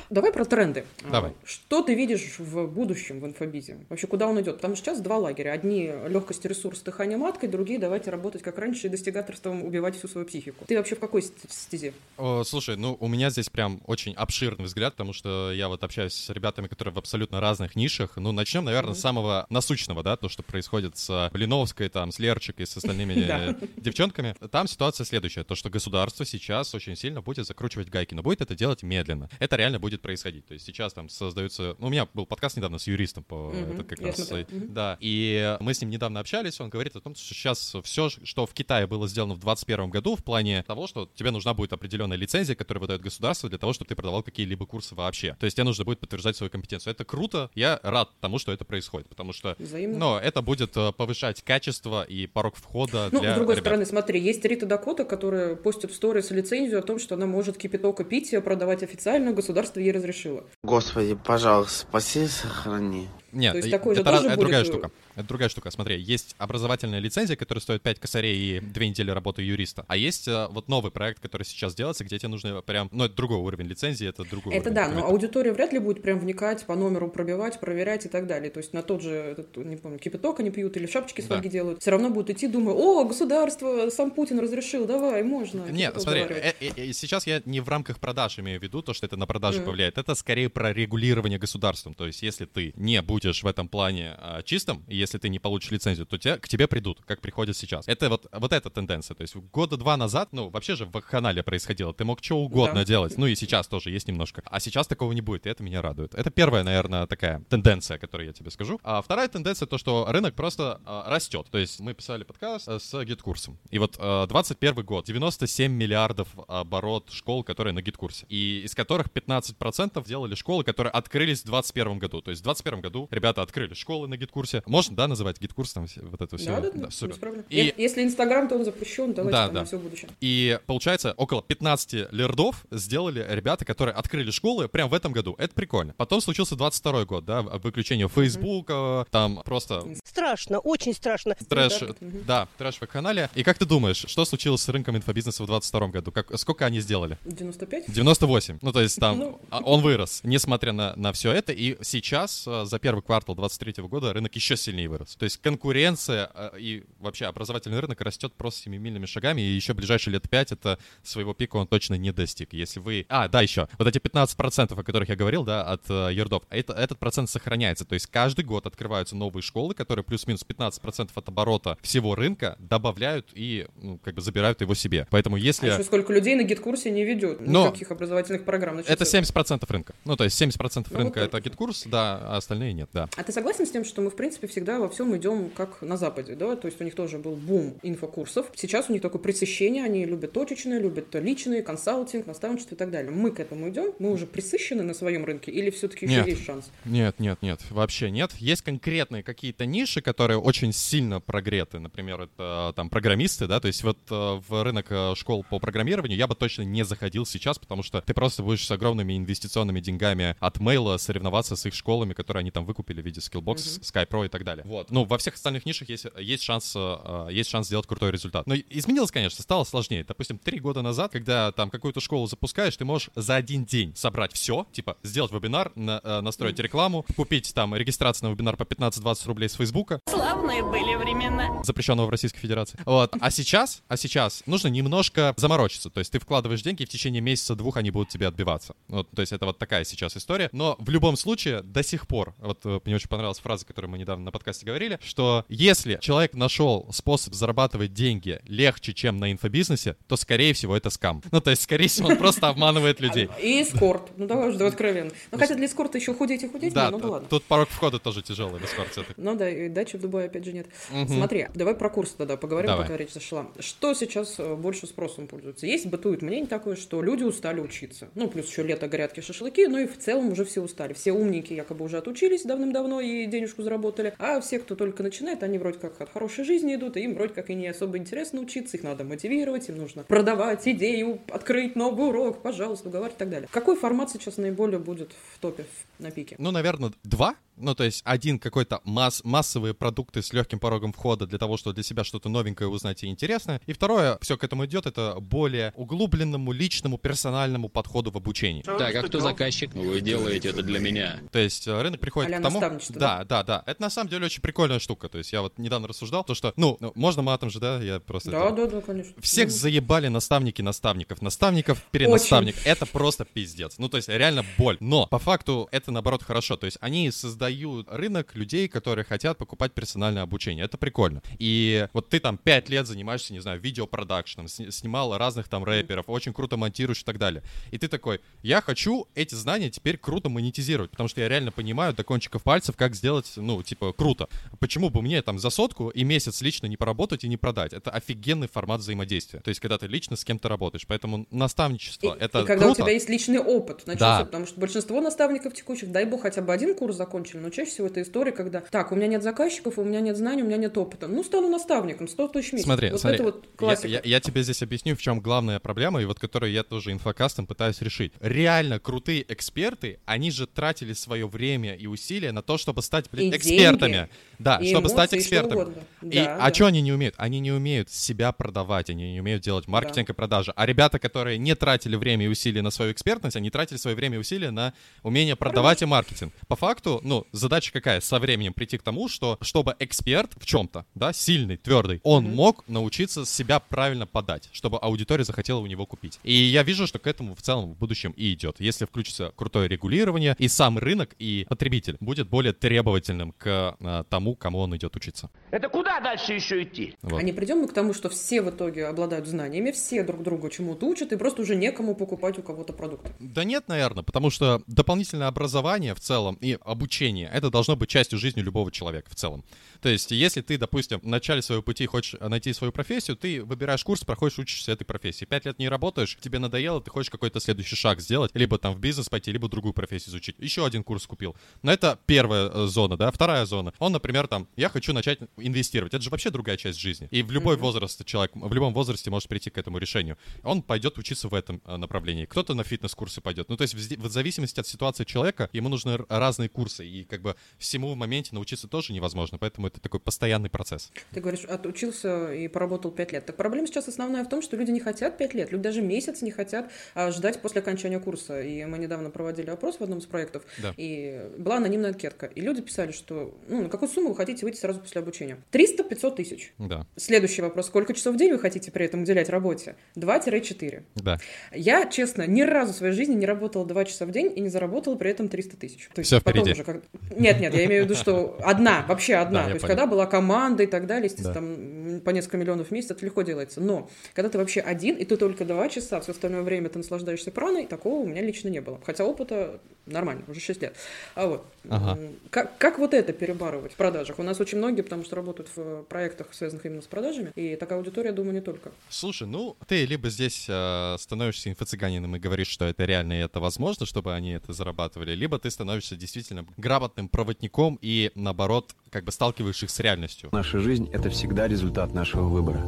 Давай 0.10 0.34
про 0.34 0.44
тренды. 0.44 0.84
Давай. 1.10 1.32
Что 1.46 1.82
ты 1.82 1.96
видишь 1.96 2.40
в 2.40 2.68
будущем 2.68 3.22
в 3.22 3.26
инфобизе? 3.26 3.78
Вообще, 3.88 4.08
куда 4.08 4.28
он 4.28 4.42
идет? 4.42 4.58
Потому 4.58 4.76
что 4.76 4.86
сейчас 4.86 5.00
два 5.00 5.18
лагеря. 5.18 5.52
Одни 5.52 5.94
легкость 6.10 6.44
ресурс 6.44 6.82
дыхания 6.82 7.18
маткой, 7.18 7.48
другие 7.48 7.80
давай 7.80 8.01
давайте 8.02 8.12
работать 8.12 8.42
как 8.42 8.58
раньше 8.58 8.88
и 8.88 8.90
достигаторством 8.90 9.64
убивать 9.64 9.96
всю 9.96 10.08
свою 10.08 10.26
психику. 10.26 10.66
Ты 10.66 10.76
вообще 10.76 10.96
в 10.96 11.00
какой 11.00 11.22
стезе? 11.22 11.94
О, 12.18 12.44
слушай, 12.44 12.76
ну 12.76 12.98
у 13.00 13.08
меня 13.08 13.30
здесь 13.30 13.50
прям 13.50 13.80
очень 13.86 14.14
обширный 14.14 14.66
взгляд, 14.66 14.94
потому 14.94 15.14
что 15.14 15.52
я 15.52 15.68
вот 15.68 15.84
общаюсь 15.84 16.14
с 16.14 16.30
ребятами, 16.32 16.68
которые 16.68 16.94
в 16.94 16.98
абсолютно 16.98 17.40
разных 17.40 17.76
нишах. 17.76 18.18
Ну, 18.18 18.32
начнем, 18.32 18.64
наверное, 18.66 18.94
mm-hmm. 18.94 18.98
с 18.98 19.02
самого 19.02 19.46
насущного, 19.50 20.02
да, 20.02 20.18
то, 20.18 20.30
что 20.30 20.42
происходит 20.42 20.98
с 20.98 21.30
Блиновской, 21.32 21.90
там, 21.90 22.12
с 22.12 22.18
Лерчикой, 22.18 22.66
с 22.66 22.76
остальными 22.76 23.14
э, 23.28 23.54
девчонками. 23.78 24.36
Там 24.50 24.68
ситуация 24.68 25.06
следующая, 25.06 25.44
то, 25.44 25.54
что 25.54 25.70
государство 25.70 26.26
сейчас 26.26 26.74
очень 26.74 26.96
сильно 26.96 27.22
будет 27.22 27.46
закручивать 27.46 27.90
гайки, 27.90 28.16
но 28.16 28.24
будет 28.24 28.42
это 28.42 28.56
делать 28.56 28.82
медленно. 28.82 29.30
Это 29.38 29.58
реально 29.58 29.80
будет 29.80 30.02
происходить. 30.02 30.48
То 30.48 30.54
есть 30.56 30.66
сейчас 30.66 30.94
там 30.94 31.08
создаются... 31.08 31.76
Ну, 31.78 31.88
у 31.88 31.90
меня 31.90 32.08
был 32.14 32.26
подкаст 32.26 32.58
недавно 32.58 32.80
с 32.80 32.88
юристом 32.88 33.24
по... 33.24 33.54
Это 33.54 33.84
как 33.84 34.02
раз... 34.02 34.32
Да, 34.50 34.98
и 35.00 35.58
мы 35.60 35.76
с 35.76 35.82
ним 35.82 35.92
недавно 35.92 36.20
общались, 36.20 36.60
он 36.60 36.70
говорит 36.70 36.96
о 36.96 37.02
том, 37.02 37.14
что 37.14 37.34
сейчас 37.34 37.60
все, 37.60 37.82
что 37.92 38.46
в 38.46 38.54
Китае 38.54 38.88
было 38.88 39.08
сделано 39.08 39.34
в 39.34 39.40
2021 39.40 39.90
году 39.90 40.16
в 40.16 40.24
плане 40.24 40.64
того, 40.64 40.88
что 40.88 41.10
тебе 41.16 41.32
нужна 41.32 41.54
будет 41.54 41.74
определенная 41.74 42.18
лицензия, 42.18 42.56
которую 42.56 42.82
выдает 42.82 43.02
государство 43.02 43.50
для 43.50 43.58
того, 43.58 43.74
чтобы 43.74 43.90
ты 43.90 43.96
продавал 43.96 44.24
какие-либо 44.24 44.66
курсы 44.66 44.96
вообще. 44.96 45.36
То 45.40 45.46
есть 45.46 45.58
тебе 45.58 45.66
нужно 45.66 45.86
будет 45.86 46.00
подтверждать 46.00 46.36
свою 46.36 46.50
компетенцию. 46.50 46.92
Это 46.92 47.06
круто. 47.06 47.50
Я 47.56 47.80
рад 47.84 48.10
тому, 48.20 48.40
что 48.40 48.52
это 48.52 48.66
происходит, 48.66 49.08
потому 49.10 49.34
что 49.34 49.56
Взаимно. 49.60 49.98
но 49.98 50.20
это 50.20 50.42
будет 50.42 50.76
э, 50.78 50.92
повышать 50.92 51.42
качество 51.42 52.04
и 52.04 52.28
порог 52.28 52.56
входа 52.56 53.10
ну, 53.12 53.20
для 53.20 53.34
с 53.34 53.36
другой 53.36 53.56
ребят. 53.56 53.66
стороны, 53.66 53.86
смотри, 53.86 54.20
есть 54.20 54.44
Рита 54.46 54.66
Дакота, 54.66 55.06
которая 55.06 55.56
постит 55.56 55.92
в 55.92 55.96
сторис 55.96 56.32
лицензию 56.32 56.80
о 56.80 56.84
том, 56.84 57.00
что 57.00 57.16
она 57.16 57.26
может 57.26 57.58
кипяток 57.58 58.00
и 58.02 58.04
пить, 58.04 58.34
продавать 58.44 58.84
официально, 58.84 59.34
государство 59.34 59.80
ей 59.80 59.92
разрешило. 59.92 60.46
Господи, 60.64 61.16
пожалуйста, 61.16 61.80
спаси, 61.80 62.28
сохрани. 62.28 63.08
Нет, 63.32 63.54
То 63.54 63.58
есть 63.58 63.72
такой 63.72 63.94
это, 63.94 64.02
же 64.02 64.06
тоже 64.06 64.18
это 64.28 64.36
будет... 64.36 64.40
другая 64.40 64.64
штука. 64.66 64.92
Это 65.16 65.28
другая 65.28 65.50
штука. 65.50 65.72
Смотри, 65.72 66.00
есть 66.00 66.36
образовательная 66.38 67.00
лицензия, 67.00 67.36
которая 67.36 67.62
стоит 67.62 67.82
5 67.82 68.00
косарей 68.00 68.58
и 68.58 68.60
2 68.60 68.84
недели 68.86 69.12
работы 69.12 69.42
юриста. 69.42 69.86
А 69.88 69.98
есть 69.98 70.28
э, 70.28 70.48
вот 70.52 70.68
новый 70.68 70.92
проект, 70.92 71.20
который 71.20 71.44
сейчас 71.44 71.76
делается, 71.76 72.04
где 72.04 72.18
тебе 72.18 72.30
нужно 72.30 72.62
прям... 72.62 72.90
Ну, 72.92 73.06
это 73.06 73.16
другой 73.16 73.38
уровень 73.38 73.68
лицензии, 73.68 74.08
это 74.08 74.24
другой 74.24 74.54
Это 74.54 74.70
уровень. 74.70 74.76
да, 74.76 74.88
но 74.90 75.06
аудитория 75.06 75.54
вряд 75.54 75.74
ли 75.74 75.80
будет 75.80 76.02
прям 76.02 76.20
вникать, 76.20 76.66
по 76.66 76.76
номеру 76.76 77.10
пробивать, 77.10 77.60
проверять 77.60 78.06
и 78.06 78.10
так 78.10 78.28
далее. 78.28 78.50
То 78.52 78.60
есть 78.60 78.74
на 78.74 78.84
тот 78.84 79.02
же, 79.02 79.12
этот, 79.12 79.56
не 79.58 79.76
помню, 79.76 80.00
кипяток 80.00 80.40
они 80.40 80.52
пьют 80.52 80.78
или 80.78 80.88
шапочки 80.88 81.22
свои 81.22 81.42
да. 81.42 81.50
делают. 81.50 81.82
Все 81.82 81.92
равно 81.92 82.10
будут 82.10 82.30
идти, 82.30 82.48
думая, 82.48 82.76
о, 82.76 83.04
государство, 83.04 83.90
сам 83.90 84.12
Путин 84.12 84.40
разрешил, 84.40 84.86
давай, 84.86 85.24
можно. 85.24 85.66
Нет, 85.70 86.00
смотри, 86.02 86.22
э, 86.22 86.54
э, 86.60 86.72
э, 86.76 86.94
сейчас 86.94 87.28
я 87.28 87.42
не 87.46 87.60
в 87.60 87.70
рамках 87.70 88.00
продаж 88.00 88.40
имею 88.40 88.60
в 88.60 88.64
виду 88.64 88.82
то, 88.82 88.94
что 88.94 89.06
это 89.06 89.18
на 89.18 89.26
продажи 89.26 89.62
mm. 89.62 89.66
повлияет. 89.66 89.98
Это 89.98 90.16
скорее 90.16 90.50
про 90.50 90.74
регулирование 90.74 91.40
государством. 91.40 91.94
То 91.94 92.08
есть 92.08 92.22
если 92.22 92.46
ты 92.46 92.74
не 92.76 93.02
будешь 93.02 93.21
в 93.24 93.48
этом 93.48 93.68
плане 93.68 94.16
а, 94.18 94.42
чистым, 94.44 94.84
если 94.88 95.18
ты 95.18 95.30
не 95.30 95.40
получишь 95.40 95.72
лицензию, 95.72 96.06
то 96.06 96.18
те, 96.18 96.38
к 96.38 96.48
тебе 96.48 96.68
придут, 96.68 97.02
как 97.06 97.22
приходят 97.22 97.56
сейчас. 97.56 97.88
Это 97.88 98.10
вот, 98.10 98.28
вот 98.32 98.54
эта 98.54 98.70
тенденция. 98.70 99.16
То 99.16 99.22
есть 99.22 99.36
года 99.36 99.78
два 99.78 99.98
назад, 99.98 100.30
ну, 100.32 100.50
вообще 100.50 100.76
же 100.76 100.86
в 100.86 101.02
канале 101.02 101.44
происходило. 101.44 101.94
Ты 101.94 102.04
мог 102.04 102.24
что 102.24 102.38
угодно 102.38 102.82
да. 102.82 102.86
делать. 102.86 103.18
Ну 103.18 103.28
и 103.28 103.36
сейчас 103.36 103.68
тоже 103.68 103.92
есть 103.92 104.08
немножко. 104.08 104.42
А 104.46 104.60
сейчас 104.60 104.88
такого 104.88 105.12
не 105.14 105.22
будет, 105.22 105.46
и 105.46 105.50
это 105.50 105.64
меня 105.64 105.82
радует. 105.82 106.16
Это 106.16 106.30
первая, 106.30 106.64
наверное, 106.64 107.08
такая 107.08 107.42
тенденция, 107.50 107.98
которую 107.98 108.28
я 108.28 108.34
тебе 108.34 108.52
скажу. 108.52 108.80
А 108.84 109.02
вторая 109.02 109.28
тенденция 109.28 109.66
то, 109.66 109.78
что 109.78 110.08
рынок 110.10 110.36
просто 110.36 110.82
а, 110.86 111.10
растет. 111.10 111.48
То 111.52 111.58
есть 111.58 111.80
мы 111.80 111.94
писали 111.94 112.24
подкаст 112.24 112.68
а, 112.68 112.80
с 112.80 113.04
GetCourse 113.04 113.44
ом. 113.44 113.58
И 113.70 113.80
вот 113.80 113.96
а, 114.00 114.28
21 114.28 114.84
год, 114.84 115.06
97 115.06 115.72
миллиардов 115.72 116.28
оборот 116.48 117.10
школ, 117.12 117.44
которые 117.44 117.74
на 117.74 117.82
GetCourse. 117.82 118.26
И 118.30 118.62
из 118.66 118.76
которых 118.76 119.08
15% 119.08 120.06
делали 120.08 120.36
школы, 120.36 120.64
которые 120.64 120.92
открылись 120.92 121.42
в 121.42 121.46
21 121.46 122.00
году. 122.00 122.22
То 122.22 122.32
есть 122.32 122.42
в 122.42 122.44
21 122.44 122.82
году 122.82 123.08
ребята 123.12 123.42
открыли 123.42 123.74
школы 123.74 124.08
на 124.08 124.18
GetCourse. 124.18 124.64
Можно, 124.66 124.96
да, 124.96 125.08
называть 125.08 125.40
GetCourse 125.40 125.74
там 125.74 125.86
вот 126.02 126.22
это 126.22 126.38
все? 126.38 126.48
Да, 126.48 126.62
да, 126.62 126.72
да, 126.72 126.80
да 126.86 126.92
супер. 126.92 127.46
И... 127.50 127.74
Если 127.78 128.04
Инстаграм, 128.04 128.48
то 128.48 128.56
он 128.56 128.66
запрещен, 128.66 129.14
давайте 129.14 129.38
да, 129.38 129.46
там 129.46 129.54
да. 129.54 129.60
на 129.62 129.66
все 129.66 129.78
будущее. 129.78 130.10
И 130.22 130.60
получается, 130.66 131.14
около 131.18 131.42
15 131.42 132.12
лярдов 132.12 132.66
сделали 132.72 133.26
ребята, 133.30 133.66
которые 133.66 133.94
открыли 133.96 134.32
школы 134.32 134.68
прямо 134.68 134.90
в 134.90 134.94
этом 134.94 135.12
году. 135.12 135.36
Это 135.38 135.54
прикольно. 135.54 135.94
Потом 135.98 136.22
случился 136.22 136.56
22 136.56 137.06
год, 137.06 137.26
да, 137.26 137.42
выключение 137.42 138.08
Facebook, 138.10 138.70
mm-hmm. 138.70 139.08
там 139.12 139.42
просто... 139.44 139.86
Страшно, 140.04 140.60
очень 140.60 140.94
страшно. 140.94 141.36
Трэш, 141.36 141.82
mm-hmm. 141.82 142.26
да, 142.26 142.48
трэш 142.58 142.76
в 142.76 142.88
канале. 142.88 143.30
И 143.36 143.44
как 143.44 143.58
ты 143.58 143.66
думаешь, 143.66 144.06
что 144.08 144.26
случилось 144.26 144.62
с 144.62 144.70
рынком 144.70 144.96
инфобизнеса 144.98 145.44
в 145.44 145.48
22 145.48 145.88
году? 145.88 146.12
Как, 146.12 146.38
сколько 146.40 146.66
они 146.66 146.80
сделали? 146.80 147.18
95? 147.26 147.92
98. 147.92 148.60
Ну, 148.62 148.72
то 148.72 148.82
есть 148.82 149.00
там 149.00 149.20
ну. 149.20 149.42
а, 149.50 149.60
он 149.60 149.82
вырос, 149.82 150.22
несмотря 150.24 150.72
на, 150.72 150.94
на 150.96 151.14
все 151.14 151.32
это. 151.32 151.52
И 151.52 151.78
сейчас, 151.84 152.44
э, 152.48 152.66
за 152.66 152.80
первый 152.80 153.01
квартал 153.02 153.36
23 153.36 153.84
года, 153.84 154.14
рынок 154.14 154.36
еще 154.36 154.58
сильнее 154.58 154.90
вырос. 154.90 155.16
То 155.16 155.26
есть 155.26 155.38
конкуренция 155.38 156.30
э, 156.34 156.52
и 156.58 156.84
вообще 157.00 157.26
образовательный 157.26 157.80
рынок 157.80 158.02
растет 158.02 158.34
просто 158.34 158.62
семимильными 158.62 159.06
шагами, 159.06 159.42
и 159.42 159.56
еще 159.56 159.74
ближайшие 159.74 160.14
лет 160.14 160.30
5 160.30 160.52
это 160.52 160.80
своего 161.04 161.34
пика 161.34 161.58
он 161.58 161.68
точно 161.68 161.96
не 161.96 162.12
достиг. 162.12 162.54
Если 162.54 162.80
вы... 162.80 163.06
А, 163.10 163.28
да, 163.28 163.42
еще. 163.42 163.68
Вот 163.78 163.88
эти 163.88 163.98
15%, 163.98 164.80
о 164.80 164.84
которых 164.84 165.10
я 165.10 165.16
говорил, 165.16 165.44
да, 165.44 165.64
от 165.64 165.90
э, 165.90 166.10
ердов, 166.14 166.44
это, 166.50 166.74
этот 166.74 167.00
процент 167.00 167.30
сохраняется. 167.30 167.86
То 167.86 167.94
есть 167.94 168.08
каждый 168.08 168.46
год 168.46 168.68
открываются 168.68 169.16
новые 169.16 169.42
школы, 169.42 169.74
которые 169.74 170.04
плюс-минус 170.04 170.46
15% 170.48 171.10
от 171.14 171.28
оборота 171.28 171.78
всего 171.82 172.16
рынка 172.16 172.56
добавляют 172.60 173.30
и 173.34 173.68
ну, 173.82 173.98
как 173.98 174.16
бы 174.16 174.22
забирают 174.22 174.62
его 174.62 174.76
себе. 174.76 175.08
Поэтому 175.10 175.38
если... 175.38 175.70
А 175.70 175.74
еще 175.74 175.84
сколько 175.84 176.14
людей 176.14 176.36
на 176.36 176.44
GetCourse 176.44 176.92
не 176.92 177.04
ведет 177.04 177.42
Но 177.42 177.68
никаких 177.68 177.92
образовательных 177.92 178.46
программ? 178.46 178.80
Это 178.80 179.04
70% 179.04 179.66
рынка. 179.70 179.94
Ну, 180.06 180.16
то 180.16 180.24
есть 180.24 180.42
70% 180.42 180.88
ну, 180.90 180.98
рынка 180.98 181.20
вот 181.20 181.28
это 181.28 181.42
GetCourse, 181.42 181.84
да, 181.86 182.20
а 182.22 182.38
остальные 182.38 182.74
нет. 182.74 182.90
Да. 182.94 183.10
А 183.16 183.24
ты 183.24 183.32
согласен 183.32 183.66
с 183.66 183.72
тем, 183.72 183.86
что 183.86 184.02
мы, 184.02 184.10
в 184.10 184.16
принципе, 184.16 184.48
всегда 184.48 184.80
во 184.80 184.90
всем 184.90 185.16
идем 185.16 185.50
как 185.50 185.82
на 185.82 185.98
Западе, 185.98 186.36
да? 186.36 186.56
То 186.56 186.68
есть 186.68 186.80
у 186.82 186.84
них 186.84 186.96
тоже 186.96 187.18
был 187.18 187.36
бум 187.36 187.78
инфокурсов. 187.84 188.48
Сейчас 188.56 188.90
у 188.90 188.94
них 188.94 189.02
такое 189.02 189.22
пресыщение, 189.22 189.84
они 189.84 190.06
любят 190.06 190.34
точечные, 190.34 190.80
любят 190.80 191.14
личные, 191.16 191.64
консалтинг, 191.64 192.28
наставничество 192.28 192.76
и 192.76 192.78
так 192.78 192.92
далее. 192.92 193.12
Мы 193.12 193.32
к 193.32 193.40
этому 193.40 193.70
идем? 193.70 193.94
Мы 194.00 194.12
уже 194.12 194.26
присыщены 194.26 194.84
на 194.84 194.94
своем 194.94 195.26
рынке 195.26 195.52
или 195.52 195.70
все-таки 195.70 196.06
еще 196.06 196.18
Нет. 196.18 196.28
есть 196.28 196.46
шанс? 196.46 196.70
Нет, 196.86 197.20
нет, 197.20 197.40
нет, 197.42 197.62
вообще 197.70 198.12
нет. 198.12 198.34
Есть 198.38 198.62
конкретные 198.62 199.24
какие-то 199.24 199.66
ниши, 199.66 200.02
которые 200.02 200.38
очень 200.38 200.74
сильно 200.74 201.20
прогреты. 201.20 201.80
Например, 201.80 202.22
это 202.22 202.74
там 202.76 202.90
программисты, 202.90 203.48
да, 203.48 203.60
то 203.60 203.68
есть 203.68 203.84
вот 203.84 203.98
э, 204.10 204.42
в 204.48 204.64
рынок 204.64 204.88
э, 204.90 205.14
школ 205.16 205.46
по 205.50 205.60
программированию 205.60 206.18
я 206.18 206.28
бы 206.28 206.36
точно 206.36 206.64
не 206.64 206.84
заходил 206.84 207.26
сейчас, 207.26 207.58
потому 207.58 207.84
что 207.84 208.02
ты 208.02 208.14
просто 208.14 208.44
будешь 208.44 208.66
с 208.66 208.72
огромными 208.72 209.18
инвестиционными 209.18 209.80
деньгами 209.80 210.36
от 210.40 210.60
Mail 210.60 210.90
а 210.90 210.98
соревноваться 210.98 211.56
с 211.56 211.66
их 211.66 211.74
школами, 211.74 212.14
которые 212.14 212.42
они 212.42 212.52
там 212.52 212.66
выкупили 212.66 212.81
в 212.84 213.06
виде 213.06 213.20
Skillbox, 213.22 213.82
Sky 213.82 214.08
Pro 214.08 214.26
и 214.26 214.30
так 214.30 214.44
далее. 214.44 214.64
Вот. 214.66 214.92
Ну, 214.92 215.04
во 215.06 215.18
всех 215.18 215.36
остальных 215.36 215.66
нишах 215.66 215.90
есть, 215.90 216.06
есть 216.20 216.44
шанс, 216.44 216.74
э, 216.76 217.28
есть 217.32 217.50
шанс 217.50 217.68
сделать 217.68 217.88
крутой 217.88 218.12
результат. 218.12 218.48
Но 218.48 218.56
изменилось, 218.56 219.12
конечно, 219.12 219.42
стало 219.42 219.64
сложнее. 219.64 220.04
Допустим, 220.08 220.38
три 220.38 220.60
года 220.60 220.82
назад, 220.82 221.12
когда 221.12 221.52
там 221.52 221.70
какую-то 221.70 222.00
школу 222.00 222.28
запускаешь, 222.28 222.76
ты 222.78 222.86
можешь 222.86 223.10
за 223.16 223.36
один 223.36 223.66
день 223.66 223.96
собрать 223.96 224.34
все, 224.34 224.66
типа 224.72 224.98
сделать 225.04 225.32
вебинар, 225.32 225.72
на- 225.76 226.02
э, 226.04 226.22
настроить 226.22 226.60
рекламу, 226.60 227.06
купить 227.16 227.54
там 227.54 227.76
регистрацию 227.76 228.30
на 228.30 228.34
вебинар 228.34 228.58
по 228.58 228.64
15-20 228.64 229.26
рублей 229.28 229.50
с 229.50 229.54
Фейсбука, 229.54 230.00
Славные 230.10 230.64
были 230.64 230.96
времена. 230.96 231.64
запрещенного 231.64 232.08
в 232.08 232.10
Российской 232.10 232.40
Федерации. 232.40 232.80
Вот. 232.86 233.14
А 233.20 233.32
сейчас, 233.32 233.84
а 233.88 233.98
сейчас 233.98 234.44
нужно 234.46 234.68
немножко 234.70 235.34
заморочиться. 235.38 235.90
То 235.90 236.00
есть 236.00 236.12
ты 236.12 236.20
вкладываешь 236.20 236.62
деньги, 236.62 236.84
и 236.84 236.86
в 236.86 236.90
течение 236.90 237.22
месяца-двух 237.22 237.78
они 237.78 237.92
будут 237.92 238.10
тебе 238.10 238.28
отбиваться. 238.28 238.74
Вот, 238.88 239.10
то 239.12 239.22
есть 239.22 239.32
это 239.34 239.46
вот 239.46 239.58
такая 239.60 239.84
сейчас 239.84 240.16
история. 240.18 240.50
Но 240.52 240.76
в 240.80 240.90
любом 240.90 241.18
случае, 241.18 241.62
до 241.64 241.84
сих 241.84 242.08
пор, 242.08 242.34
вот 242.40 242.60
э, 242.66 242.71
мне 242.86 242.96
очень 242.96 243.10
понравилась 243.10 243.40
фраза, 243.40 243.66
которую 243.66 243.92
мы 243.92 243.98
недавно 243.98 244.26
на 244.26 244.32
подкасте 244.32 244.66
говорили, 244.66 245.00
что 245.04 245.46
если 245.50 245.98
человек 246.02 246.34
нашел 246.34 246.88
способ 246.92 247.34
зарабатывать 247.34 247.94
деньги 247.94 248.40
легче, 248.48 248.94
чем 248.94 249.18
на 249.18 249.32
инфобизнесе, 249.32 249.96
то, 250.08 250.16
скорее 250.16 250.54
всего, 250.54 250.78
это 250.78 250.90
скам. 250.90 251.22
Ну, 251.32 251.42
то 251.42 251.50
есть, 251.50 251.64
скорее 251.64 251.88
всего, 251.88 252.10
он 252.10 252.18
просто 252.18 252.48
обманывает 252.48 253.00
людей. 253.00 253.30
И 253.42 253.62
эскорт. 253.62 254.12
Ну 254.18 254.28
давай 254.28 254.50
уже, 254.50 254.66
откровенно. 254.66 255.12
Ну 255.32 255.38
хотя 255.38 255.56
для 255.56 255.66
эскорта 255.66 255.98
еще 255.98 256.14
худеть 256.14 256.44
и 256.44 256.48
худеть, 256.48 256.74
Да, 256.74 256.92
ну 256.92 257.00
т- 257.00 257.08
ладно. 257.08 257.28
тут 257.30 257.44
порог 257.44 257.70
входа 257.70 258.00
тоже 258.00 258.22
тяжелый 258.22 258.60
в 258.60 258.66
эскорт 258.66 258.92
все-таки. 258.92 259.20
Ну 259.22 259.36
да, 259.36 259.50
и 259.50 259.70
дачи 259.70 259.98
в 259.98 260.02
Дубае 260.02 260.28
опять 260.28 260.46
же 260.46 260.54
нет. 260.54 260.68
Смотри, 261.08 261.48
давай 261.56 261.76
про 261.76 261.90
курс 261.90 262.12
тогда 262.12 262.38
поговорим, 262.38 262.72
пока 262.78 262.96
речь 262.98 263.12
зашла. 263.14 263.48
Что 263.60 263.94
сейчас 263.94 264.36
э, 264.40 264.56
больше 264.56 264.88
спросом 264.88 265.28
пользуется? 265.28 265.66
Есть 265.66 265.88
бытует 265.88 266.22
мнение 266.22 266.48
такое, 266.48 266.76
что 266.76 267.02
люди 267.02 267.24
устали 267.24 267.60
учиться. 267.60 268.10
Ну, 268.16 268.28
плюс 268.28 268.48
еще 268.50 268.64
лето, 268.64 268.88
грядки, 268.88 269.22
шашлыки, 269.22 269.68
ну 269.68 269.80
и 269.80 269.88
в 269.88 269.98
целом 269.98 270.32
уже 270.32 270.46
все 270.46 270.62
устали. 270.62 270.94
Все 270.94 271.12
умники 271.12 271.54
якобы 271.54 271.86
уже 271.86 271.98
отучились 271.98 272.44
давным-давно 272.52 273.00
и 273.00 273.26
денежку 273.26 273.64
заработали, 273.64 274.14
а 274.20 274.42
все, 274.42 274.60
кто 274.60 274.76
только 274.76 275.04
начинает, 275.04 275.44
они 275.44 275.58
вроде 275.58 275.80
как 275.80 276.00
от 276.02 276.12
хорошей 276.12 276.44
жизни 276.44 276.76
идут, 276.76 276.98
и 276.98 277.02
им 277.02 277.16
вроде 277.16 277.34
как 277.34 277.50
и 277.50 277.56
не 277.56 277.68
особо 277.68 277.98
интересно 277.98 278.42
учиться, 278.42 278.78
их 278.78 278.84
надо 278.84 279.04
мотивировать, 279.04 279.70
им 279.70 279.78
нужно 279.78 280.04
продавать 280.04 280.68
идею, 280.68 281.22
открыть 281.30 281.76
новый 281.76 282.10
урок, 282.10 282.42
пожалуйста, 282.42 282.90
уговаривать 282.90 283.16
и 283.16 283.20
так 283.20 283.30
далее. 283.30 283.50
Какой 283.52 283.76
формат 283.76 284.12
сейчас 284.12 284.38
наиболее 284.38 284.80
будет 284.80 285.12
в 285.34 285.40
топе, 285.40 285.66
на 286.00 286.12
пике? 286.12 286.36
Ну, 286.40 286.52
наверное, 286.52 286.92
два. 287.04 287.36
Ну, 287.62 287.76
то 287.76 287.84
есть 287.84 288.02
один 288.06 288.40
какой-то 288.40 288.82
масс 288.84 289.22
массовые 289.24 289.74
продукты 289.74 290.22
с 290.22 290.34
легким 290.34 290.60
порогом 290.60 290.94
входа 290.94 291.28
для 291.28 291.38
того, 291.38 291.58
чтобы 291.58 291.76
для 291.76 291.84
себя 291.84 292.04
что-то 292.04 292.30
новенькое 292.30 292.70
узнать 292.70 293.04
и 293.04 293.08
интересное. 293.08 293.62
И 293.68 293.74
второе, 293.74 294.18
все 294.22 294.38
к 294.38 294.44
этому 294.44 294.66
идет, 294.66 294.86
это 294.86 295.18
более 295.20 295.72
углубленному, 295.76 296.52
личному, 296.52 296.98
персональному 296.98 297.70
подходу 297.70 298.12
в 298.12 298.18
обучении. 298.18 298.64
Так, 298.64 298.96
а 298.96 299.04
кто 299.04 299.20
заказчик? 299.20 299.74
Вы 299.74 300.02
делаете 300.02 300.50
это 300.50 300.64
для 300.64 300.80
меня. 300.80 301.20
То 301.32 301.40
есть 301.40 301.68
э, 301.68 301.82
рынок 301.82 302.00
приходит 302.00 302.32
А-ля 302.32 302.40
к 302.40 302.44
тому... 302.44 302.62
Да, 302.90 303.24
да, 303.24 303.44
да. 303.44 303.64
Это 303.66 303.82
на 303.82 303.90
самом 303.90 304.10
деле 304.10 304.26
очень 304.26 304.42
прикольная 304.42 304.80
штука. 304.80 305.10
То 305.10 305.18
есть 305.18 305.32
я 305.34 305.42
вот 305.42 305.58
недавно 305.58 305.88
рассуждал, 305.88 306.24
то 306.24 306.34
что, 306.34 306.54
ну, 306.56 306.78
ну, 306.80 306.92
можно 306.96 307.22
матом 307.22 307.50
же, 307.50 307.60
да? 307.60 307.82
Я 307.82 308.00
просто... 308.00 308.32
Да, 308.32 308.48
это- 308.48 308.56
да, 308.56 308.68
да, 308.68 308.82
конечно. 308.82 309.14
Всех 309.22 309.52
заебали 309.52 310.08
наставники 310.08 310.62
наставников, 310.62 311.22
наставников 311.22 311.84
перенаставник. 311.92 312.56
Это 312.66 312.86
просто 312.86 313.26
пиздец. 313.26 313.76
Ну, 313.78 313.90
то 313.90 313.98
есть 313.98 314.10
реально 314.10 314.46
боль. 314.58 314.78
Но 314.80 315.08
по 315.08 315.20
факту 315.20 315.68
это 315.72 315.92
наоборот 315.92 316.24
хорошо. 316.24 316.58
То 316.58 316.66
есть 316.66 316.78
они 316.82 317.12
создают 317.12 317.51
рынок 317.88 318.36
людей, 318.36 318.68
которые 318.68 319.06
хотят 319.06 319.38
покупать 319.38 319.74
персональное 319.74 320.24
обучение. 320.24 320.66
Это 320.66 320.78
прикольно. 320.78 321.22
И 321.40 321.88
вот 321.94 322.10
ты 322.10 322.20
там 322.20 322.38
пять 322.38 322.70
лет 322.70 322.88
занимаешься, 322.88 323.34
не 323.34 323.40
знаю, 323.40 323.60
видеопродакшеном, 323.60 324.48
сни- 324.48 324.72
снимал 324.72 325.18
разных 325.18 325.48
там 325.48 325.64
рэперов, 325.64 326.06
очень 326.08 326.34
круто 326.34 326.58
монтируешь 326.58 327.02
и 327.02 327.04
так 327.04 327.18
далее. 327.18 327.44
И 327.72 327.78
ты 327.78 327.88
такой, 327.88 328.20
я 328.44 328.62
хочу 328.62 329.08
эти 329.16 329.36
знания 329.36 329.70
теперь 329.70 329.98
круто 329.98 330.30
монетизировать, 330.30 330.92
потому 330.92 331.10
что 331.10 331.22
я 331.22 331.30
реально 331.30 331.52
понимаю 331.52 331.94
до 331.94 332.04
кончиков 332.04 332.44
пальцев, 332.44 332.76
как 332.76 332.96
сделать, 332.96 333.32
ну, 333.36 333.62
типа, 333.64 333.94
круто. 333.94 334.28
Почему 334.60 334.90
бы 334.90 335.02
мне 335.02 335.22
там 335.22 335.40
за 335.40 335.50
сотку 335.50 335.90
и 335.90 336.04
месяц 336.04 336.42
лично 336.42 336.68
не 336.68 336.78
поработать 336.78 337.24
и 337.24 337.28
не 337.28 337.38
продать? 337.38 337.74
Это 337.74 337.92
офигенный 337.92 338.48
формат 338.48 338.82
взаимодействия. 338.82 339.40
То 339.42 339.50
есть, 339.50 339.60
когда 339.60 339.78
ты 339.78 339.88
лично 339.88 340.16
с 340.16 340.24
кем-то 340.24 340.50
работаешь. 340.50 340.86
Поэтому 340.88 341.26
наставничество 341.32 342.16
это 342.20 342.42
и 342.42 342.46
когда 342.46 342.66
круто. 342.66 342.82
у 342.82 342.86
тебя 342.86 342.94
есть 342.94 343.10
личный 343.10 343.40
опыт, 343.40 343.86
начался, 343.88 344.20
Да. 344.20 344.26
потому 344.26 344.46
что 344.46 344.60
большинство 344.60 345.02
наставников 345.02 345.54
текущих, 345.54 345.92
дай 345.92 346.06
бог, 346.06 346.22
хотя 346.22 346.42
бы 346.42 346.54
один 346.54 346.76
курс 346.76 346.96
закончили, 346.96 347.40
но 347.42 347.50
чаще 347.50 347.72
всего 347.72 347.88
это 347.88 348.02
история, 348.02 348.32
когда 348.32 348.62
так, 348.62 348.92
у 348.92 348.96
меня 348.96 349.08
нет 349.08 349.24
заказчиков, 349.24 349.78
у 349.78 349.84
меня 349.84 350.00
нет 350.02 350.16
знаний, 350.18 350.44
у 350.44 350.46
меня 350.46 350.58
нет 350.58 350.78
опыта. 350.78 351.08
Ну, 351.08 351.24
стану 351.24 351.50
наставником, 351.50 352.08
100 352.08 352.28
тысяч 352.30 352.50
в 352.50 352.54
месяц. 352.54 352.66
Смотри, 352.66 352.92
вот 352.92 353.02
смотри, 353.02 353.16
это 353.16 353.24
вот 353.24 353.44
я, 353.46 353.58
классика. 353.58 353.88
я- 353.88 354.02
я 354.04 354.20
тебе 354.20 354.44
здесь 354.44 354.62
объясню, 354.62 354.96
в 354.96 355.02
чем 355.02 355.20
главная 355.20 355.60
проблема, 355.60 356.02
и 356.02 356.06
вот 356.06 356.20
которую 356.20 356.52
я 356.52 356.64
тоже 356.64 356.92
инфокастом 356.92 357.46
пытаюсь 357.48 357.82
решить. 357.82 358.14
Реально 358.22 358.80
крутые 358.80 359.26
эксперты, 359.28 360.00
они 360.06 360.32
же 360.32 360.48
тратили 360.48 360.94
свое 360.94 361.28
время 361.28 361.76
и 361.76 361.88
усилия 361.88 362.32
на 362.32 362.42
то, 362.42 362.58
чтобы 362.58 362.82
стать, 362.82 363.10
блин, 363.12 363.34
И 363.34 363.38
экспертами. 363.38 363.92
деньги, 363.92 364.10
да, 364.40 364.58
и 364.58 364.70
чтобы 364.70 364.90
стать 364.90 365.14
эмоции, 365.14 365.18
и 365.18 365.22
что 365.22 365.36
экспертами. 365.36 365.60
угодно. 365.62 365.84
И, 366.04 366.16
Да, 366.16 366.36
а 366.36 366.48
да. 366.50 366.54
что 366.54 366.66
они 366.68 366.82
не 366.82 366.92
умеют? 366.94 367.16
Они 367.18 367.40
не 367.40 367.52
умеют 367.52 367.90
себя 367.90 368.32
продавать, 368.32 368.90
они 368.90 369.14
не 369.14 369.20
умеют 369.22 369.44
делать 369.44 369.68
маркетинг 369.68 370.10
и 370.10 370.14
продажи. 370.14 370.54
А 370.56 370.66
ребята, 370.66 371.00
которые 371.00 371.38
не 371.38 371.56
тратили 371.56 371.96
время 371.96 372.26
и 372.26 372.28
усилия 372.28 372.62
на 372.62 372.72
свою 372.72 372.92
экспертность, 372.92 373.36
они 373.36 373.50
тратили 373.50 373.78
свое 373.78 373.96
время 373.96 374.18
и 374.18 374.20
усилия 374.20 374.52
на 374.52 374.74
умение 375.04 375.36
продавать 375.36 375.82
и 375.82 375.86
маркетинг. 375.86 376.34
По 376.48 376.56
факту, 376.56 377.00
ну, 377.04 377.21
задача 377.32 377.72
какая? 377.72 378.02
Со 378.02 378.20
временем 378.20 378.54
прийти 378.54 378.78
к 378.78 378.84
тому, 378.84 379.08
что 379.08 379.38
чтобы 379.42 379.76
эксперт 379.80 380.32
в 380.38 380.46
чем-то, 380.46 380.86
да, 380.96 381.14
сильный, 381.14 381.58
твердый, 381.58 382.00
он 382.04 382.26
мог 382.26 382.68
научиться 382.68 383.26
себя 383.26 383.60
правильно 383.60 384.06
подать, 384.06 384.50
чтобы 384.52 384.78
аудитория 384.78 385.24
захотела 385.24 385.60
у 385.60 385.66
него 385.66 385.86
купить. 385.86 386.20
И 386.24 386.34
я 386.34 386.64
вижу, 386.64 386.88
что 386.88 387.00
к 387.00 387.08
этому 387.08 387.36
в 387.36 387.42
целом 387.42 387.74
в 387.74 387.78
будущем 387.78 388.12
и 388.12 388.34
идет. 388.34 388.60
Если 388.60 388.86
включится 388.86 389.32
крутое 389.36 389.68
регулирование, 389.68 390.36
и 390.38 390.48
сам 390.48 390.78
рынок, 390.78 391.16
и 391.20 391.46
потребитель 391.50 391.98
будет 392.00 392.28
более 392.30 392.54
требовательным 392.54 393.34
к 393.38 393.76
э, 393.80 394.04
тому, 394.10 394.36
кому 394.36 394.60
он 394.60 394.76
идет 394.76 394.96
учиться. 394.96 395.30
Это 395.52 395.70
куда 395.70 396.00
дальше 396.00 396.34
еще 396.34 396.64
идти? 396.64 396.96
Вот. 397.02 397.20
А 397.20 397.24
не 397.24 397.34
придем 397.34 397.60
мы 397.60 397.68
к 397.68 397.74
тому, 397.74 397.94
что 397.94 398.10
все 398.10 398.42
в 398.42 398.50
итоге 398.50 398.88
обладают 398.88 399.28
знаниями, 399.28 399.72
все 399.72 400.04
друг 400.04 400.24
друга 400.24 400.50
чему-то 400.50 400.86
учат, 400.88 401.12
и 401.12 401.18
просто 401.18 401.42
уже 401.42 401.56
некому 401.56 401.96
покупать 401.96 402.38
у 402.40 402.42
кого-то 402.42 402.74
продукты. 402.74 403.14
Да 403.20 403.44
нет, 403.44 403.68
наверное, 403.68 404.04
потому 404.04 404.30
что 404.30 404.62
дополнительное 404.68 405.28
образование 405.28 405.94
в 405.94 406.00
целом 406.00 406.38
и 406.42 406.58
обучение, 406.64 407.11
это 407.20 407.50
должно 407.50 407.76
быть 407.76 407.90
частью 407.90 408.20
жизни 408.20 408.42
любого 408.42 408.72
человека 408.72 409.10
в 409.10 409.16
целом. 409.16 409.44
То 409.82 409.90
есть, 409.90 410.12
если 410.12 410.42
ты, 410.42 410.58
допустим, 410.58 411.00
в 411.00 411.08
начале 411.08 411.42
своего 411.42 411.62
пути 411.62 411.86
хочешь 411.86 412.20
найти 412.20 412.54
свою 412.54 412.72
профессию, 412.72 413.18
ты 413.18 413.44
выбираешь 413.44 413.84
курс, 413.84 414.04
проходишь, 414.04 414.40
учишься 414.40 414.72
этой 414.72 414.86
профессии. 414.86 415.26
Пять 415.26 415.46
лет 415.46 415.60
не 415.60 415.70
работаешь, 415.70 416.18
тебе 416.22 416.40
надоело, 416.40 416.82
ты 416.82 416.90
хочешь 416.90 417.10
какой-то 417.10 417.40
следующий 417.40 417.76
шаг 417.76 418.00
сделать, 418.02 418.32
либо 418.34 418.58
там 418.58 418.74
в 418.74 418.80
бизнес 418.80 419.10
пойти, 419.10 419.32
либо 419.32 419.48
другую 419.50 419.74
профессию 419.74 420.10
изучить. 420.10 420.36
Еще 420.40 420.66
один 420.66 420.84
курс 420.84 421.06
купил. 421.06 421.36
Но 421.62 421.72
это 421.72 422.00
первая 422.06 422.50
э, 422.50 422.68
зона, 422.68 422.98
да. 422.98 423.12
Вторая 423.12 423.46
зона. 423.46 423.74
Он, 423.80 423.92
например, 423.92 424.28
там, 424.28 424.48
я 424.56 424.70
хочу 424.70 424.94
начать 424.94 425.20
инвестировать. 425.38 425.94
Это 425.94 426.04
же 426.04 426.10
вообще 426.10 426.30
другая 426.30 426.58
часть 426.58 426.80
жизни. 426.80 427.08
И 427.12 427.24
в 427.24 427.32
любой 427.32 427.58
возраст 427.58 428.04
человек, 428.06 428.32
в 428.34 428.54
любом 428.54 428.74
возрасте 428.74 429.10
может 429.10 429.28
прийти 429.28 429.50
к 429.50 429.58
этому 429.58 429.78
решению. 429.78 430.18
Он 430.44 430.62
пойдет 430.62 430.98
учиться 430.98 431.28
в 431.28 431.34
этом 431.34 431.62
э, 431.66 431.78
направлении. 431.78 432.26
Кто-то 432.26 432.54
на 432.54 432.64
фитнес-курсы 432.64 433.22
пойдет. 433.22 433.50
Ну, 433.50 433.58
то 433.58 433.64
есть 433.64 433.74
в, 433.74 434.10
зависимости 434.10 434.60
от 434.60 434.68
ситуации 434.68 435.04
человека, 435.04 435.50
ему 435.54 435.70
нужны 435.70 435.98
разные 436.10 436.50
курсы. 436.50 436.86
И 436.86 437.01
как 437.04 437.22
бы 437.22 437.36
всему 437.58 437.92
в 437.94 437.96
моменте 437.96 438.30
научиться 438.34 438.68
тоже 438.68 438.94
невозможно. 438.94 439.38
Поэтому 439.38 439.68
это 439.68 439.80
такой 439.80 440.00
постоянный 440.00 440.50
процесс. 440.50 440.92
Ты 441.12 441.20
говоришь, 441.22 441.46
отучился 441.46 442.34
и 442.34 442.48
поработал 442.48 442.92
пять 442.92 443.12
лет. 443.12 443.26
Так 443.26 443.36
проблема 443.36 443.68
сейчас 443.68 443.88
основная 443.88 444.24
в 444.24 444.30
том, 444.30 444.42
что 444.42 444.58
люди 444.58 444.72
не 444.72 444.80
хотят 444.80 445.18
пять 445.18 445.34
лет, 445.34 445.52
люди 445.52 445.64
даже 445.64 445.82
месяц 445.82 446.22
не 446.22 446.32
хотят 446.32 446.72
а, 446.94 447.12
ждать 447.12 447.42
после 447.42 447.62
окончания 447.62 448.00
курса. 448.00 448.42
И 448.42 448.64
мы 448.66 448.78
недавно 448.78 449.10
проводили 449.10 449.50
опрос 449.50 449.78
в 449.78 449.82
одном 449.84 450.00
из 450.00 450.06
проектов, 450.06 450.44
Да. 450.62 450.74
и 450.78 451.30
была 451.38 451.58
анонимная 451.58 451.92
анкетка. 451.92 452.26
И 452.28 452.42
люди 452.42 452.62
писали, 452.62 452.92
что 452.92 453.38
ну, 453.48 453.64
на 453.64 453.70
какую 453.70 453.90
сумму 453.90 454.10
вы 454.10 454.16
хотите 454.16 454.46
выйти 454.46 454.58
сразу 454.58 454.80
после 454.80 455.02
обучения? 455.02 455.38
300-500 455.52 456.16
тысяч. 456.16 456.54
Да, 456.58 456.86
Следующий 456.96 457.42
вопрос. 457.42 457.68
Сколько 457.68 457.94
часов 457.94 458.16
в 458.16 458.18
день 458.18 458.32
вы 458.32 458.40
хотите 458.40 458.72
при 458.72 458.86
этом 458.86 459.04
уделять 459.04 459.30
работе? 459.30 459.76
2-4. 459.96 460.84
да. 460.96 461.18
Я, 461.54 461.86
честно, 461.86 462.28
ни 462.28 462.42
разу 462.42 462.74
в 462.74 462.76
своей 462.76 462.94
жизни 462.94 463.14
не 463.16 463.26
работала 463.26 463.66
2 463.66 463.86
часа 463.86 464.06
в 464.06 464.12
день 464.12 464.32
и 464.36 464.40
не 464.42 464.50
заработала 464.50 464.96
при 464.96 465.12
этом 465.12 465.28
300 465.30 465.58
тысяч. 465.58 465.90
То 465.94 466.00
есть 466.00 466.08
Всё 466.10 466.22
потом 466.22 466.42
впереди. 466.44 466.52
уже 466.62 466.64
как- 466.64 466.84
Нет, 467.10 467.40
нет, 467.40 467.54
я 467.54 467.66
имею 467.66 467.84
в 467.84 467.86
виду, 467.86 467.96
что 467.96 468.38
одна, 468.44 468.86
вообще 468.88 469.16
одна. 469.16 469.40
Да, 469.42 469.46
То 469.48 469.52
есть 469.54 469.62
понял. 469.62 469.76
когда 469.76 469.86
была 469.88 470.06
команда 470.06 470.64
и 470.64 470.68
так 470.68 470.88
далее, 470.88 471.06
естественно, 471.06 471.34
Да. 471.34 471.40
там 471.40 472.02
по 472.02 472.10
несколько 472.10 472.38
миллионов 472.38 472.68
в 472.68 472.72
месяц, 472.72 472.92
это 472.92 473.06
легко 473.06 473.22
делается. 473.22 473.62
Но 473.62 473.90
когда 474.14 474.30
ты 474.30 474.38
вообще 474.38 474.60
один, 474.60 474.96
и 474.98 475.06
ты 475.06 475.16
только 475.18 475.46
2 475.46 475.70
часа, 475.70 476.02
все 476.02 476.12
остальное 476.12 476.42
время 476.42 476.68
ты 476.70 476.80
наслаждаешься 476.80 477.32
праной, 477.32 477.66
такого 477.68 478.02
у 478.04 478.08
меня 478.08 478.22
лично 478.22 478.50
не 478.50 478.60
было. 478.60 478.80
Хотя 478.86 479.06
опыта 479.06 479.62
нормально, 479.86 480.24
уже 480.28 480.40
6 480.42 480.62
лет. 480.62 480.76
А 481.16 481.28
вот, 481.28 481.46
Ага. 481.70 481.98
как, 482.30 482.58
как 482.58 482.78
вот 482.80 482.94
это 482.94 483.14
перебарывать 483.14 483.74
в 483.74 483.76
продажах? 483.76 484.20
У 484.20 484.24
нас 484.24 484.40
очень 484.42 484.58
многие, 484.58 484.82
потому 484.82 485.04
что 485.06 485.16
работают 485.16 485.50
в 485.56 485.84
проектах, 485.84 486.28
связанных 486.34 486.66
именно 486.66 486.82
с 486.82 486.88
продажами, 486.88 487.32
и 487.36 487.56
такая 487.56 487.78
аудитория, 487.80 488.12
думаю, 488.12 488.34
не 488.36 488.42
только. 488.42 488.72
Слушай, 488.90 489.28
ну, 489.28 489.56
ты 489.68 489.86
либо 489.86 490.10
здесь 490.10 490.46
э, 490.50 490.96
становишься 491.00 491.50
инфо-цыганином 491.50 492.16
и 492.16 492.20
говоришь, 492.20 492.48
что 492.48 492.66
это 492.66 492.84
реально 492.86 493.14
и 493.14 493.24
это 493.24 493.40
возможно, 493.40 493.86
чтобы 493.86 494.14
они 494.14 494.32
это 494.32 494.54
зарабатывали, 494.54 495.14
либо 495.14 495.40
ты 495.40 495.50
становишься 495.50 495.96
действительно 495.96 496.46
грамотным 496.58 496.81
проводником 496.90 497.78
и, 497.82 498.12
наоборот, 498.16 498.76
как 498.90 499.04
бы 499.04 499.12
сталкиваешь 499.12 499.64
их 499.64 499.70
с 499.70 499.80
реальностью. 499.80 500.30
Наша 500.32 500.60
жизнь— 500.60 500.90
это 500.94 501.10
всегда 501.10 501.48
результат 501.48 501.94
нашего 501.94 502.24
выбора. 502.24 502.62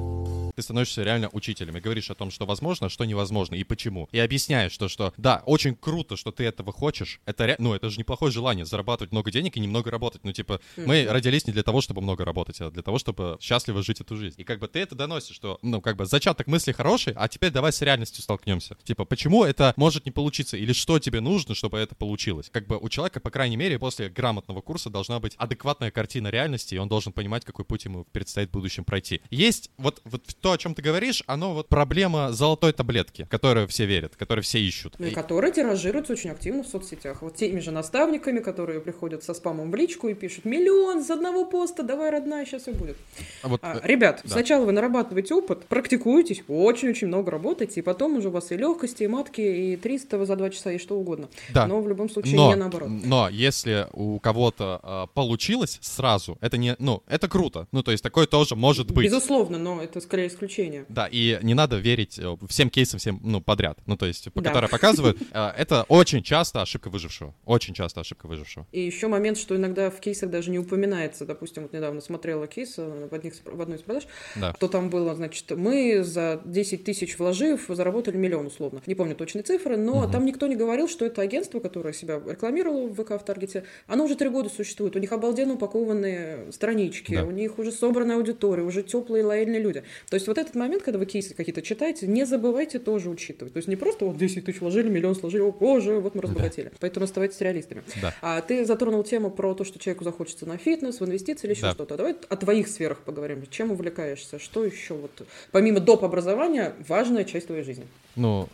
Ты 0.55 0.61
становишься 0.61 1.03
реально 1.03 1.29
учителем 1.31 1.77
и 1.77 1.79
говоришь 1.79 2.09
о 2.09 2.15
том, 2.15 2.31
что 2.31 2.45
возможно, 2.45 2.89
что 2.89 3.05
невозможно 3.05 3.55
и 3.55 3.63
почему. 3.63 4.07
И 4.11 4.19
объясняешь 4.19 4.77
то, 4.77 4.87
что 4.87 5.13
да, 5.17 5.43
очень 5.45 5.75
круто, 5.75 6.15
что 6.15 6.31
ты 6.31 6.43
этого 6.43 6.71
хочешь. 6.71 7.19
Это 7.25 7.47
ре... 7.47 7.55
ну 7.59 7.73
это 7.73 7.89
же 7.89 7.99
неплохое 7.99 8.31
желание 8.31 8.65
зарабатывать 8.65 9.11
много 9.11 9.31
денег 9.31 9.57
и 9.57 9.59
немного 9.59 9.91
работать. 9.91 10.23
Ну 10.23 10.31
типа 10.31 10.59
мы 10.77 11.05
родились 11.09 11.47
не 11.47 11.53
для 11.53 11.63
того, 11.63 11.81
чтобы 11.81 12.01
много 12.01 12.25
работать, 12.25 12.59
а 12.61 12.71
для 12.71 12.83
того, 12.83 12.99
чтобы 12.99 13.37
счастливо 13.41 13.83
жить 13.83 14.01
эту 14.01 14.15
жизнь. 14.15 14.39
И 14.39 14.43
как 14.43 14.59
бы 14.59 14.67
ты 14.67 14.79
это 14.79 14.95
доносишь, 14.95 15.35
что 15.35 15.59
ну 15.61 15.81
как 15.81 15.95
бы 15.95 16.05
зачаток 16.05 16.47
мысли 16.47 16.71
хороший, 16.71 17.13
а 17.15 17.27
теперь 17.27 17.51
давай 17.51 17.71
с 17.71 17.81
реальностью 17.81 18.21
столкнемся. 18.21 18.77
Типа 18.83 19.05
почему 19.05 19.43
это 19.43 19.73
может 19.75 20.05
не 20.05 20.11
получиться 20.11 20.57
или 20.57 20.73
что 20.73 20.99
тебе 20.99 21.21
нужно, 21.21 21.55
чтобы 21.55 21.77
это 21.79 21.95
получилось. 21.95 22.49
Как 22.51 22.67
бы 22.67 22.77
у 22.77 22.89
человека, 22.89 23.19
по 23.19 23.31
крайней 23.31 23.57
мере, 23.57 23.79
после 23.79 24.09
грамотного 24.09 24.61
курса 24.61 24.89
должна 24.89 25.19
быть 25.19 25.35
адекватная 25.37 25.91
картина 25.91 26.27
реальности, 26.29 26.75
и 26.75 26.77
он 26.77 26.87
должен 26.87 27.13
понимать, 27.13 27.45
какой 27.45 27.65
путь 27.65 27.85
ему 27.85 28.05
предстоит 28.11 28.49
в 28.49 28.51
будущем 28.51 28.83
пройти. 28.83 29.21
Есть 29.29 29.71
вот, 29.77 30.01
вот 30.05 30.23
то, 30.43 30.51
о 30.51 30.57
чем 30.57 30.75
ты 30.75 30.81
говоришь, 30.81 31.23
оно 31.25 31.53
вот 31.53 31.69
проблема 31.69 32.33
золотой 32.33 32.73
таблетки, 32.73 33.25
которую 33.29 33.67
все 33.69 33.85
верят, 33.85 34.15
которую 34.17 34.43
все 34.43 34.59
ищут. 34.59 34.95
Ну 34.99 35.07
и 35.07 35.11
И- 35.11 35.13
которые 35.13 35.53
тиражируются 35.53 36.13
очень 36.13 36.31
активно 36.31 36.63
в 36.63 36.67
соцсетях. 36.67 37.21
Вот 37.21 37.35
теми 37.35 37.61
же 37.61 37.71
наставниками, 37.71 38.39
которые 38.39 38.81
приходят 38.81 39.23
со 39.23 39.33
спамом 39.33 39.71
в 39.71 39.75
личку 39.75 40.09
и 40.09 40.13
пишут 40.13 40.43
«Миллион 40.45 41.01
с 41.03 41.09
одного 41.09 41.45
поста, 41.45 41.81
давай, 41.81 42.11
родная, 42.11 42.45
сейчас 42.45 42.63
все 42.63 42.73
будет». 42.73 42.97
а 43.41 43.47
вот, 43.47 43.61
А, 43.63 43.77
э, 43.77 43.87
ребят, 43.87 44.19
да. 44.23 44.29
сначала 44.29 44.65
вы 44.65 44.73
нарабатываете 44.73 45.33
опыт, 45.33 45.65
практикуетесь, 45.65 46.43
очень-очень 46.47 47.07
много 47.07 47.31
работаете, 47.31 47.79
и 47.79 47.83
потом 47.83 48.17
уже 48.17 48.27
у 48.27 48.31
вас 48.31 48.51
и 48.51 48.57
легкости, 48.57 49.03
и 49.03 49.07
матки, 49.07 49.39
и 49.41 49.77
300 49.77 50.25
за 50.25 50.35
два 50.35 50.49
часа, 50.49 50.73
и 50.73 50.77
что 50.77 50.95
угодно. 50.99 51.29
Да. 51.53 51.67
Но 51.67 51.79
в 51.81 51.87
любом 51.87 52.09
случае 52.09 52.35
но, 52.35 52.49
не 52.49 52.55
наоборот. 52.55 52.89
но 52.89 53.29
если 53.29 53.87
у 53.93 54.19
кого-то 54.19 54.79
а, 54.83 55.07
получилось 55.07 55.79
сразу, 55.81 56.37
это 56.41 56.57
не, 56.57 56.75
ну, 56.79 57.01
это 57.07 57.29
круто. 57.29 57.67
Ну, 57.71 57.81
то 57.81 57.91
есть 57.91 58.03
такое 58.03 58.27
тоже 58.27 58.55
может 58.57 58.91
быть. 58.91 59.05
Безусловно, 59.05 59.57
но 59.57 59.81
это 59.81 60.01
скорее 60.01 60.29
исключение. 60.33 60.85
Да, 60.89 61.07
и 61.11 61.39
не 61.41 61.53
надо 61.53 61.77
верить 61.77 62.19
э, 62.19 62.35
всем 62.49 62.69
кейсам, 62.69 62.99
всем, 62.99 63.19
ну, 63.23 63.41
подряд. 63.41 63.77
Ну, 63.85 63.95
то 63.97 64.05
есть, 64.05 64.31
по 64.33 64.41
Да. 64.41 64.49
которые 64.49 64.69
показывают, 64.69 65.17
э, 65.31 65.51
это 65.57 65.83
очень 65.87 66.23
часто 66.23 66.61
ошибка 66.61 66.89
выжившего. 66.89 67.33
Очень 67.45 67.73
часто 67.73 68.01
ошибка 68.01 68.27
выжившего. 68.27 68.65
И 68.71 68.81
еще 68.81 69.07
момент, 69.07 69.37
что 69.37 69.55
иногда 69.55 69.89
в 69.89 69.99
кейсах 69.99 70.29
даже 70.29 70.49
не 70.51 70.59
упоминается. 70.59 71.25
Допустим, 71.25 71.63
вот 71.63 71.73
недавно 71.73 72.01
смотрела 72.01 72.47
кейс 72.47 72.75
э, 72.77 73.07
в, 73.09 73.13
одних, 73.13 73.33
в 73.45 73.61
одной 73.61 73.77
из 73.77 73.81
продаж, 73.81 74.03
Да. 74.35 74.53
что 74.57 74.67
там 74.67 74.89
было, 74.89 75.15
значит, 75.15 75.49
мы 75.51 76.03
за 76.03 76.41
10 76.45 76.83
тысяч 76.83 77.17
вложив 77.17 77.65
заработали 77.69 78.17
миллион 78.17 78.47
условно. 78.47 78.81
Не 78.85 78.95
помню 78.95 79.15
точные 79.15 79.43
цифры, 79.43 79.77
но 79.77 80.09
там 80.11 80.25
никто 80.25 80.47
не 80.47 80.55
говорил, 80.55 80.87
что 80.87 81.05
это 81.05 81.21
агентство, 81.21 81.59
которое 81.59 81.93
себя 81.93 82.21
рекламировало 82.25 82.87
в 82.87 82.95
ВК 82.95 83.11
в 83.21 83.25
Таргете, 83.25 83.63
оно 83.87 84.05
уже 84.05 84.15
три 84.15 84.29
года 84.29 84.49
существует. 84.49 84.95
У 84.95 84.99
них 84.99 85.11
обалденно 85.11 85.53
упакованные 85.55 86.51
странички, 86.51 87.15
Да. 87.15 87.23
у 87.23 87.31
них 87.31 87.59
уже 87.59 87.71
собранная 87.71 88.17
аудитория, 88.17 88.63
уже 88.63 88.83
теплые, 88.83 89.23
лояльные 89.23 89.59
люди. 89.61 89.83
То 90.09 90.15
есть 90.15 90.22
вот 90.27 90.37
этот 90.37 90.55
момент, 90.55 90.83
когда 90.83 90.99
вы 90.99 91.05
кейсы 91.05 91.33
какие-то 91.33 91.61
читаете, 91.61 92.07
не 92.07 92.25
забывайте 92.25 92.79
тоже 92.79 93.09
учитывать. 93.09 93.53
То 93.53 93.57
есть 93.57 93.67
не 93.67 93.75
просто 93.75 94.05
вот 94.05 94.17
10 94.17 94.45
тысяч 94.45 94.61
вложили, 94.61 94.89
миллион 94.89 95.15
сложили, 95.15 95.41
о 95.41 95.51
боже, 95.51 95.99
вот 95.99 96.15
мы 96.15 96.21
разбогатели. 96.21 96.71
Поэтому 96.79 97.05
оставайтесь 97.05 97.39
реалистами. 97.41 97.83
Да. 98.01 98.13
А 98.21 98.41
ты 98.41 98.65
затронул 98.65 99.03
тему 99.03 99.31
про 99.31 99.53
то, 99.53 99.63
что 99.63 99.79
человеку 99.79 100.03
захочется 100.03 100.45
на 100.45 100.57
фитнес, 100.57 100.99
в 100.99 101.05
инвестиции 101.05 101.47
или 101.47 101.53
еще 101.53 101.63
Да. 101.63 101.71
что-то. 101.73 101.97
Давай 101.97 102.15
о 102.29 102.35
твоих 102.35 102.67
сферах 102.67 102.99
поговорим. 102.99 103.43
Чем 103.49 103.71
увлекаешься? 103.71 104.39
Что 104.39 104.63
еще 104.65 104.93
вот 104.93 105.11
помимо 105.51 105.79
доп. 105.79 106.03
образования 106.03 106.73
важная 106.87 107.23
часть 107.23 107.47
твоей 107.47 107.63
жизни? 107.63 107.85
Ну, 108.15 108.47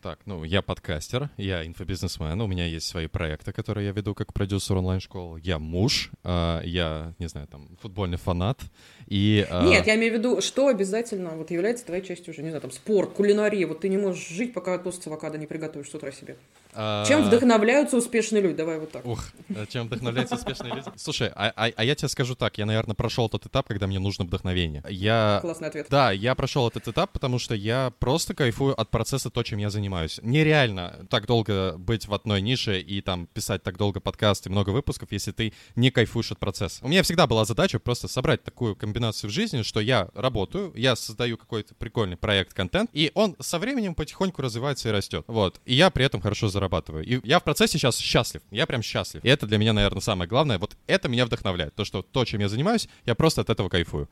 так, 0.00 0.20
ну, 0.26 0.44
я 0.44 0.62
подкастер, 0.62 1.28
я 1.36 1.66
инфобизнесмен, 1.66 2.40
у 2.40 2.46
меня 2.46 2.66
есть 2.66 2.86
свои 2.86 3.06
проекты, 3.06 3.52
которые 3.52 3.86
я 3.86 3.92
веду 3.92 4.14
как 4.14 4.32
продюсер 4.32 4.76
онлайн-школ. 4.76 5.36
Я 5.38 5.58
муж, 5.58 6.10
а, 6.22 6.62
я, 6.62 7.14
не 7.18 7.28
знаю, 7.28 7.48
там, 7.48 7.76
футбольный 7.80 8.16
фанат. 8.16 8.60
И, 9.06 9.46
а, 9.50 9.66
Нет, 9.66 9.86
я 9.86 9.96
имею 9.96 10.14
в 10.14 10.16
виду, 10.18 10.40
что 10.40 10.68
обязательно 10.68 11.30
вот 11.30 11.50
является 11.50 11.84
твоей 11.84 12.04
частью 12.04 12.32
уже, 12.32 12.42
не 12.42 12.50
знаю, 12.50 12.62
там 12.62 12.70
спорт, 12.70 13.12
кулинария. 13.12 13.66
Вот 13.66 13.80
ты 13.80 13.88
не 13.88 13.98
можешь 13.98 14.28
жить, 14.28 14.52
пока 14.52 14.78
тост 14.78 15.06
авокадо 15.06 15.38
не 15.38 15.46
приготовишь 15.46 15.90
с 15.90 15.94
утра 15.94 16.12
себе. 16.12 16.36
А, 16.80 17.04
Чем 17.06 17.24
вдохновляются 17.24 17.96
успешные 17.96 18.40
люди? 18.40 18.54
Давай 18.54 18.78
вот 18.78 18.92
так. 18.92 19.04
Ух, 19.04 19.24
э, 19.48 19.66
чем 19.68 19.86
вдохновляются 19.86 20.36
успешные 20.36 20.72
люди? 20.72 20.86
Слушай, 20.94 21.32
а, 21.34 21.52
а- 21.56 21.72
а 21.74 21.84
я 21.84 21.96
тебе 21.96 22.08
скажу 22.08 22.36
так, 22.36 22.56
я, 22.56 22.66
наверное, 22.66 22.94
прошел 22.94 23.28
тот 23.28 23.46
этап, 23.46 23.66
когда 23.66 23.88
мне 23.88 23.98
нужно 23.98 24.24
вдохновение. 24.24 24.84
Я... 24.88 25.40
Классный 25.42 25.68
ответ. 25.68 25.88
Да, 25.90 26.12
я 26.12 26.36
прошел 26.36 26.68
этот 26.68 26.86
этап, 26.86 27.10
потому 27.10 27.40
что 27.40 27.56
я 27.56 27.92
просто 27.98 28.32
кайфую 28.32 28.80
от 28.80 28.90
процесса 28.90 29.28
то, 29.28 29.42
чем 29.42 29.58
я 29.58 29.70
занимаюсь. 29.70 30.20
Нереально 30.22 31.06
так 31.10 31.26
долго 31.26 31.74
быть 31.76 32.06
в 32.06 32.14
одной 32.14 32.40
нише 32.40 32.80
и 32.80 33.00
там 33.00 33.26
писать 33.26 33.64
так 33.64 33.76
долго 33.76 33.98
подкаст 33.98 34.46
и 34.46 34.50
много 34.50 34.70
выпусков, 34.70 35.10
если 35.10 35.32
ты 35.32 35.52
не 35.74 35.90
кайфуешь 35.90 36.30
от 36.30 36.38
процесса. 36.38 36.84
У 36.84 36.88
меня 36.88 37.02
всегда 37.02 37.26
была 37.26 37.44
задача 37.44 37.80
просто 37.80 38.06
собрать 38.06 38.44
такую 38.44 38.76
комбинацию 38.76 39.30
в 39.30 39.32
жизни, 39.32 39.62
что 39.62 39.80
я 39.80 40.08
работаю, 40.14 40.72
я 40.76 40.94
создаю 40.94 41.36
какой-то 41.36 41.74
прикольный 41.74 42.16
проект, 42.16 42.54
контент, 42.54 42.88
и 42.92 43.10
он 43.14 43.34
со 43.40 43.58
временем 43.58 43.96
потихоньку 43.96 44.42
развивается 44.42 44.90
и 44.90 44.92
растет. 44.92 45.24
Вот. 45.26 45.60
И 45.64 45.74
я 45.74 45.90
при 45.90 46.04
этом 46.04 46.20
хорошо 46.20 46.46
зарабатываю. 46.48 46.67
И 47.04 47.20
я 47.24 47.38
в 47.38 47.44
процессе 47.44 47.78
сейчас 47.78 47.98
счастлив. 47.98 48.42
Я 48.50 48.66
прям 48.66 48.82
счастлив. 48.82 49.24
И 49.24 49.28
это 49.28 49.46
для 49.46 49.58
меня, 49.58 49.72
наверное, 49.72 50.00
самое 50.00 50.28
главное. 50.28 50.58
Вот 50.58 50.76
это 50.86 51.08
меня 51.08 51.26
вдохновляет. 51.26 51.74
То, 51.74 51.84
что 51.84 52.02
то, 52.02 52.24
чем 52.24 52.40
я 52.40 52.48
занимаюсь, 52.48 52.88
я 53.06 53.14
просто 53.14 53.40
от 53.40 53.50
этого 53.50 53.68
кайфую. 53.68 54.08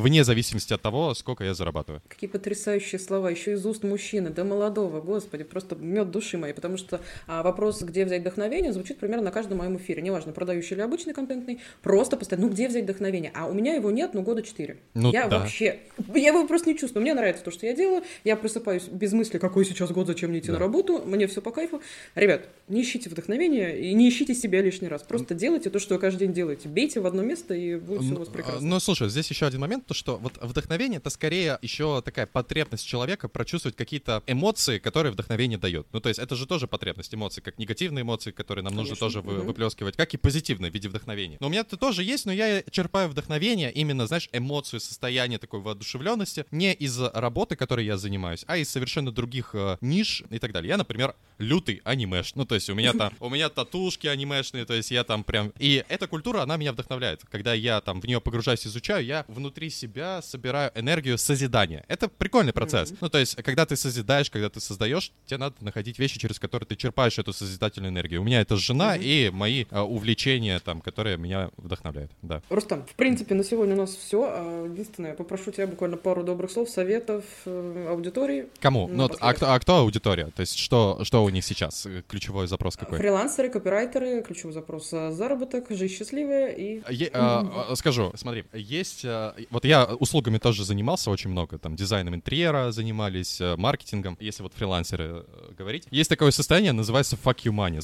Вне 0.00 0.24
зависимости 0.24 0.72
от 0.72 0.80
того, 0.80 1.12
сколько 1.14 1.44
я 1.44 1.52
зарабатываю. 1.54 2.00
Какие 2.08 2.28
потрясающие 2.30 2.98
слова, 2.98 3.30
еще 3.30 3.52
из 3.52 3.66
уст 3.66 3.84
мужчины, 3.84 4.30
да 4.30 4.44
молодого, 4.44 5.00
господи, 5.00 5.44
просто 5.44 5.76
мед 5.76 6.10
души 6.10 6.38
моей, 6.38 6.54
потому 6.54 6.76
что 6.78 7.00
а, 7.26 7.42
вопрос, 7.42 7.82
где 7.82 8.04
взять 8.06 8.22
вдохновение, 8.22 8.72
звучит 8.72 8.98
примерно 8.98 9.24
на 9.24 9.30
каждом 9.30 9.58
моем 9.58 9.76
эфире, 9.76 10.00
неважно, 10.00 10.32
продающий 10.32 10.74
или 10.74 10.80
обычный 10.82 11.12
контентный, 11.12 11.60
просто 11.82 12.16
постоянно, 12.16 12.46
ну 12.46 12.52
где 12.52 12.68
взять 12.68 12.84
вдохновение, 12.84 13.30
а 13.34 13.46
у 13.46 13.52
меня 13.52 13.74
его 13.74 13.90
нет, 13.90 14.14
ну 14.14 14.22
года 14.22 14.42
четыре. 14.42 14.78
Ну 14.94 15.12
я 15.12 15.28
да. 15.28 15.40
вообще, 15.40 15.80
я 16.14 16.28
его 16.28 16.46
просто 16.46 16.70
не 16.70 16.78
чувствую, 16.78 17.02
мне 17.02 17.12
нравится 17.14 17.44
то, 17.44 17.50
что 17.50 17.66
я 17.66 17.74
делаю, 17.74 18.02
я 18.24 18.36
просыпаюсь 18.36 18.84
без 18.84 19.12
мысли, 19.12 19.36
какой 19.38 19.64
сейчас 19.66 19.90
год, 19.90 20.06
зачем 20.06 20.30
мне 20.30 20.38
идти 20.38 20.46
Да. 20.48 20.54
на 20.54 20.58
работу, 20.60 21.02
мне 21.04 21.26
все 21.26 21.42
по 21.42 21.50
кайфу. 21.50 21.82
Ребят, 22.14 22.48
не 22.68 22.82
ищите 22.82 23.10
вдохновения 23.10 23.78
и 23.78 23.92
не 23.92 24.08
ищите 24.08 24.34
себя 24.34 24.62
лишний 24.62 24.88
раз, 24.88 25.02
просто 25.02 25.34
делайте 25.34 25.68
то, 25.68 25.78
что 25.78 25.94
вы 25.94 26.00
каждый 26.00 26.20
день 26.20 26.32
делаете, 26.32 26.68
бейте 26.68 27.00
в 27.00 27.06
одно 27.06 27.22
место 27.22 27.54
и 27.54 27.76
будет 27.76 28.02
все 28.02 28.14
у 28.14 28.18
вас 28.18 28.28
Ну, 28.28 28.32
прекрасно. 28.34 28.66
Ну, 28.66 28.80
слушай, 28.80 29.08
здесь 29.10 29.28
еще 29.28 29.46
один 29.46 29.60
момент, 29.60 29.84
то 29.90 29.94
что 29.94 30.18
вот 30.18 30.38
вдохновение 30.40 30.98
это 30.98 31.10
скорее 31.10 31.58
еще 31.62 32.00
такая 32.00 32.26
потребность 32.26 32.86
человека 32.86 33.26
прочувствовать 33.26 33.74
какие-то 33.74 34.22
эмоции, 34.28 34.78
которые 34.78 35.10
вдохновение 35.10 35.58
дает. 35.58 35.88
Ну, 35.92 35.98
то 35.98 36.08
есть 36.08 36.20
это 36.20 36.36
же 36.36 36.46
тоже 36.46 36.68
потребность 36.68 37.12
эмоций, 37.12 37.42
как 37.42 37.58
негативные 37.58 38.02
эмоции, 38.02 38.30
которые 38.30 38.62
нам 38.62 38.76
нужно 38.76 38.94
Конечно, 38.94 39.06
тоже 39.06 39.20
вы- 39.20 39.42
выплескивать, 39.42 39.96
как 39.96 40.14
и 40.14 40.16
позитивные 40.16 40.70
в 40.70 40.74
виде 40.74 40.88
вдохновения. 40.88 41.38
Но 41.40 41.48
у 41.48 41.50
меня 41.50 41.62
это 41.62 41.76
тоже 41.76 42.04
есть, 42.04 42.24
но 42.24 42.32
я 42.32 42.62
черпаю 42.70 43.08
вдохновение 43.08 43.72
именно, 43.72 44.06
знаешь, 44.06 44.28
эмоцию, 44.32 44.78
состояние 44.78 45.40
такой 45.40 45.58
воодушевленности 45.58 46.44
не 46.52 46.72
из 46.72 46.96
работы, 47.00 47.56
которой 47.56 47.84
я 47.84 47.96
занимаюсь, 47.96 48.44
а 48.46 48.58
из 48.58 48.70
совершенно 48.70 49.10
других 49.10 49.56
э, 49.56 49.76
ниш 49.80 50.22
и 50.30 50.38
так 50.38 50.52
далее. 50.52 50.68
Я, 50.68 50.76
например, 50.76 51.16
лютый 51.38 51.80
анимеш. 51.82 52.36
Ну, 52.36 52.44
то 52.44 52.54
есть 52.54 52.70
у 52.70 52.74
меня 52.74 52.92
там, 52.92 53.12
у 53.18 53.28
меня 53.28 53.48
татушки 53.48 54.06
анимешные, 54.06 54.66
то 54.66 54.74
есть 54.74 54.92
я 54.92 55.02
там 55.02 55.24
прям... 55.24 55.52
И 55.58 55.84
эта 55.88 56.06
культура, 56.06 56.42
она 56.42 56.56
меня 56.56 56.72
вдохновляет. 56.72 57.22
Когда 57.28 57.54
я 57.54 57.80
там 57.80 58.00
в 58.00 58.04
нее 58.06 58.20
погружаюсь, 58.20 58.64
изучаю, 58.66 59.04
я 59.04 59.24
внутри 59.26 59.69
себя 59.70 60.22
собираю 60.22 60.70
энергию 60.74 61.18
созидания. 61.18 61.84
Это 61.88 62.08
прикольный 62.08 62.52
процесс. 62.52 62.92
Ну, 63.00 63.08
то 63.08 63.18
есть, 63.18 63.36
когда 63.36 63.66
ты 63.66 63.76
созидаешь, 63.76 64.30
когда 64.30 64.48
ты 64.48 64.60
создаешь, 64.60 65.12
тебе 65.26 65.38
надо 65.38 65.56
находить 65.60 65.98
вещи, 65.98 66.18
через 66.18 66.38
которые 66.38 66.66
ты 66.66 66.76
черпаешь 66.76 67.18
эту 67.18 67.32
созидательную 67.32 67.92
энергию. 67.92 68.20
У 68.20 68.24
меня 68.24 68.40
это 68.40 68.56
жена 68.56 68.96
и 68.96 69.30
мои 69.30 69.64
э, 69.70 69.80
увлечения, 69.80 70.58
там, 70.60 70.80
которые 70.80 71.16
меня 71.16 71.50
вдохновляют. 71.56 72.10
Да. 72.22 72.42
Рустам, 72.48 72.84
в 72.86 72.94
принципе, 72.94 73.34
на 73.34 73.44
сегодня 73.44 73.74
у 73.74 73.78
нас 73.78 73.94
все. 73.94 74.66
Единственное, 74.70 75.14
попрошу 75.14 75.50
тебя 75.52 75.66
буквально 75.66 75.96
пару 75.96 76.22
добрых 76.22 76.50
слов, 76.50 76.68
советов 76.68 77.24
э, 77.46 77.86
аудитории. 77.88 78.46
Кому? 78.60 78.88
Ну, 78.88 79.08
а, 79.20 79.34
кто, 79.34 79.52
а 79.52 79.58
кто 79.58 79.76
аудитория? 79.78 80.26
То 80.34 80.40
есть, 80.40 80.58
что, 80.58 81.00
что 81.04 81.24
у 81.24 81.28
них 81.28 81.44
сейчас? 81.44 81.86
Э, 81.86 82.02
Ключевой 82.08 82.46
запрос 82.46 82.76
какой? 82.76 82.98
Фрилансеры, 82.98 83.50
копирайтеры, 83.50 84.22
ключевой 84.22 84.52
запрос 84.52 84.90
заработок, 84.90 85.66
жизнь 85.70 85.94
счастливая 85.94 86.48
и... 86.52 86.82
Е- 86.90 87.10
а, 87.12 87.66
а, 87.70 87.76
скажу, 87.76 88.12
смотри, 88.16 88.44
есть... 88.52 89.04
а, 89.04 89.34
Вот 89.50 89.59
я 89.64 89.84
услугами 89.84 90.38
тоже 90.38 90.64
занимался 90.64 91.10
очень 91.10 91.30
много, 91.30 91.58
там, 91.58 91.76
дизайном 91.76 92.14
интерьера 92.14 92.72
занимались, 92.72 93.40
э, 93.40 93.56
маркетингом, 93.56 94.16
если 94.20 94.42
вот 94.42 94.54
фрилансеры 94.54 95.24
э, 95.26 95.52
говорить. 95.56 95.86
Есть 95.90 96.10
такое 96.10 96.30
состояние, 96.30 96.72
называется 96.72 97.16
fuck 97.16 97.38
you 97.44 97.52
money. 97.52 97.80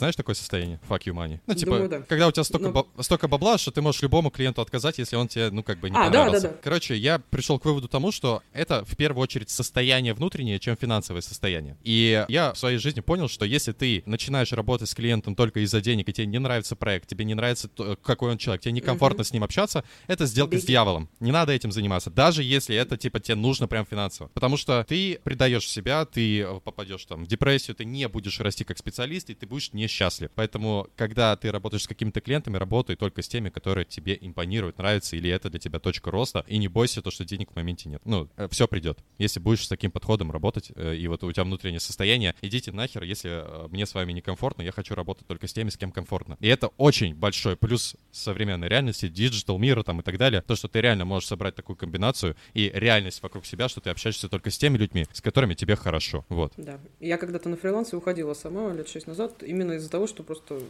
Знаешь 0.00 0.16
такое 0.16 0.34
состояние? 0.34 0.80
Fuck 0.88 1.02
you 1.04 1.12
money. 1.14 1.40
Ну, 1.46 1.54
типа, 1.54 1.72
Думаю, 1.72 1.88
да. 1.90 2.00
когда 2.00 2.26
у 2.28 2.32
тебя 2.32 2.42
столько, 2.44 2.66
Но- 2.68 2.72
баб- 2.72 2.88
столько 3.02 3.28
бабла, 3.28 3.58
что 3.58 3.70
ты 3.70 3.82
можешь 3.82 4.00
любому 4.02 4.30
клиенту 4.30 4.62
отказать, 4.62 4.96
если 4.98 5.14
он 5.16 5.28
тебе, 5.28 5.50
ну, 5.50 5.62
как 5.62 5.78
бы 5.78 5.90
не 5.90 5.96
А, 5.96 6.08
да, 6.08 6.24
понравился. 6.24 6.48
да, 6.48 6.54
да. 6.54 6.60
Короче, 6.62 6.96
я 6.96 7.18
пришел 7.18 7.58
к 7.58 7.64
выводу 7.66 7.86
тому, 7.86 8.10
что 8.10 8.42
это 8.54 8.84
в 8.86 8.96
первую 8.96 9.22
очередь 9.22 9.50
состояние 9.50 10.14
внутреннее, 10.14 10.58
чем 10.58 10.76
финансовое 10.76 11.20
состояние. 11.20 11.76
И 11.84 12.24
я 12.28 12.52
в 12.54 12.58
своей 12.58 12.78
жизни 12.78 13.00
понял, 13.00 13.28
что 13.28 13.44
если 13.44 13.72
ты 13.72 14.02
начинаешь 14.06 14.52
работать 14.52 14.88
с 14.88 14.94
клиентом 14.94 15.34
только 15.34 15.60
из-за 15.60 15.80
денег, 15.80 16.08
и 16.08 16.12
тебе 16.14 16.26
не 16.26 16.38
нравится 16.38 16.76
проект, 16.76 17.08
тебе 17.08 17.24
не 17.26 17.34
нравится, 17.34 17.68
то, 17.68 17.96
какой 17.96 18.30
он 18.30 18.38
человек, 18.38 18.62
тебе 18.62 18.72
некомфортно 18.72 19.22
с 19.22 19.32
ним 19.32 19.44
общаться, 19.44 19.84
это 20.06 20.24
сделка 20.26 20.56
с 20.56 20.62
Беги. 20.62 20.68
дьяволом. 20.68 21.10
Не 21.20 21.30
надо 21.30 21.52
этим 21.52 21.72
заниматься, 21.72 22.10
даже 22.10 22.42
если 22.42 22.74
это, 22.74 22.96
типа, 22.96 23.20
тебе 23.20 23.34
нужно 23.34 23.68
прям 23.68 23.84
финансово. 23.84 24.28
Потому 24.28 24.56
что 24.56 24.82
ты 24.88 25.20
предаешь 25.22 25.68
себя, 25.68 26.04
ты 26.06 26.46
попадешь 26.64 27.04
там 27.04 27.24
в 27.24 27.28
депрессию, 27.28 27.74
ты 27.76 27.84
не 27.84 28.08
будешь 28.08 28.40
расти 28.40 28.64
как 28.64 28.78
специалист, 28.78 29.28
и 29.28 29.34
ты 29.34 29.46
будешь 29.46 29.72
несчастлив. 29.90 30.30
Поэтому, 30.34 30.88
когда 30.96 31.36
ты 31.36 31.50
работаешь 31.50 31.82
с 31.82 31.88
какими-то 31.88 32.20
клиентами, 32.20 32.56
работай 32.56 32.96
только 32.96 33.22
с 33.22 33.28
теми, 33.28 33.50
которые 33.50 33.84
тебе 33.84 34.16
импонируют, 34.20 34.78
нравятся, 34.78 35.16
или 35.16 35.28
это 35.30 35.50
для 35.50 35.58
тебя 35.58 35.80
точка 35.80 36.10
роста, 36.10 36.44
и 36.46 36.58
не 36.58 36.68
бойся 36.68 37.02
то, 37.02 37.10
что 37.10 37.24
денег 37.24 37.50
в 37.52 37.56
моменте 37.56 37.88
нет. 37.88 38.00
Ну, 38.04 38.28
все 38.50 38.68
придет. 38.68 38.98
Если 39.18 39.40
будешь 39.40 39.64
с 39.64 39.68
таким 39.68 39.90
подходом 39.90 40.30
работать, 40.30 40.72
э, 40.74 40.94
и 40.94 41.08
вот 41.08 41.24
у 41.24 41.32
тебя 41.32 41.44
внутреннее 41.44 41.80
состояние, 41.80 42.34
идите 42.40 42.72
нахер, 42.72 43.02
если 43.02 43.30
э, 43.30 43.68
мне 43.68 43.86
с 43.86 43.94
вами 43.94 44.12
некомфортно, 44.12 44.62
я 44.62 44.72
хочу 44.72 44.94
работать 44.94 45.26
только 45.26 45.48
с 45.48 45.52
теми, 45.52 45.70
с 45.70 45.76
кем 45.76 45.90
комфортно. 45.90 46.36
И 46.40 46.48
это 46.48 46.68
очень 46.76 47.14
большой 47.14 47.56
плюс 47.56 47.96
современной 48.12 48.68
реальности, 48.68 49.08
digital 49.08 49.58
мира 49.58 49.82
там 49.82 50.00
и 50.00 50.02
так 50.02 50.16
далее, 50.18 50.42
то, 50.42 50.54
что 50.54 50.68
ты 50.68 50.80
реально 50.80 51.04
можешь 51.04 51.28
собрать 51.28 51.54
такую 51.54 51.76
комбинацию 51.76 52.36
и 52.54 52.70
реальность 52.72 53.22
вокруг 53.22 53.44
себя, 53.44 53.68
что 53.68 53.80
ты 53.80 53.90
общаешься 53.90 54.28
только 54.28 54.50
с 54.50 54.58
теми 54.58 54.78
людьми, 54.78 55.06
с 55.12 55.20
которыми 55.20 55.54
тебе 55.54 55.76
хорошо. 55.76 56.24
Вот. 56.28 56.52
Да. 56.56 56.78
Я 57.00 57.16
когда-то 57.16 57.48
на 57.48 57.56
фрилансе 57.56 57.96
уходила 57.96 58.34
сама 58.34 58.72
лет 58.72 58.88
шесть 58.88 59.06
назад, 59.06 59.42
именно 59.42 59.78
из-за 59.80 59.90
того, 59.90 60.06
что 60.06 60.22
просто 60.22 60.60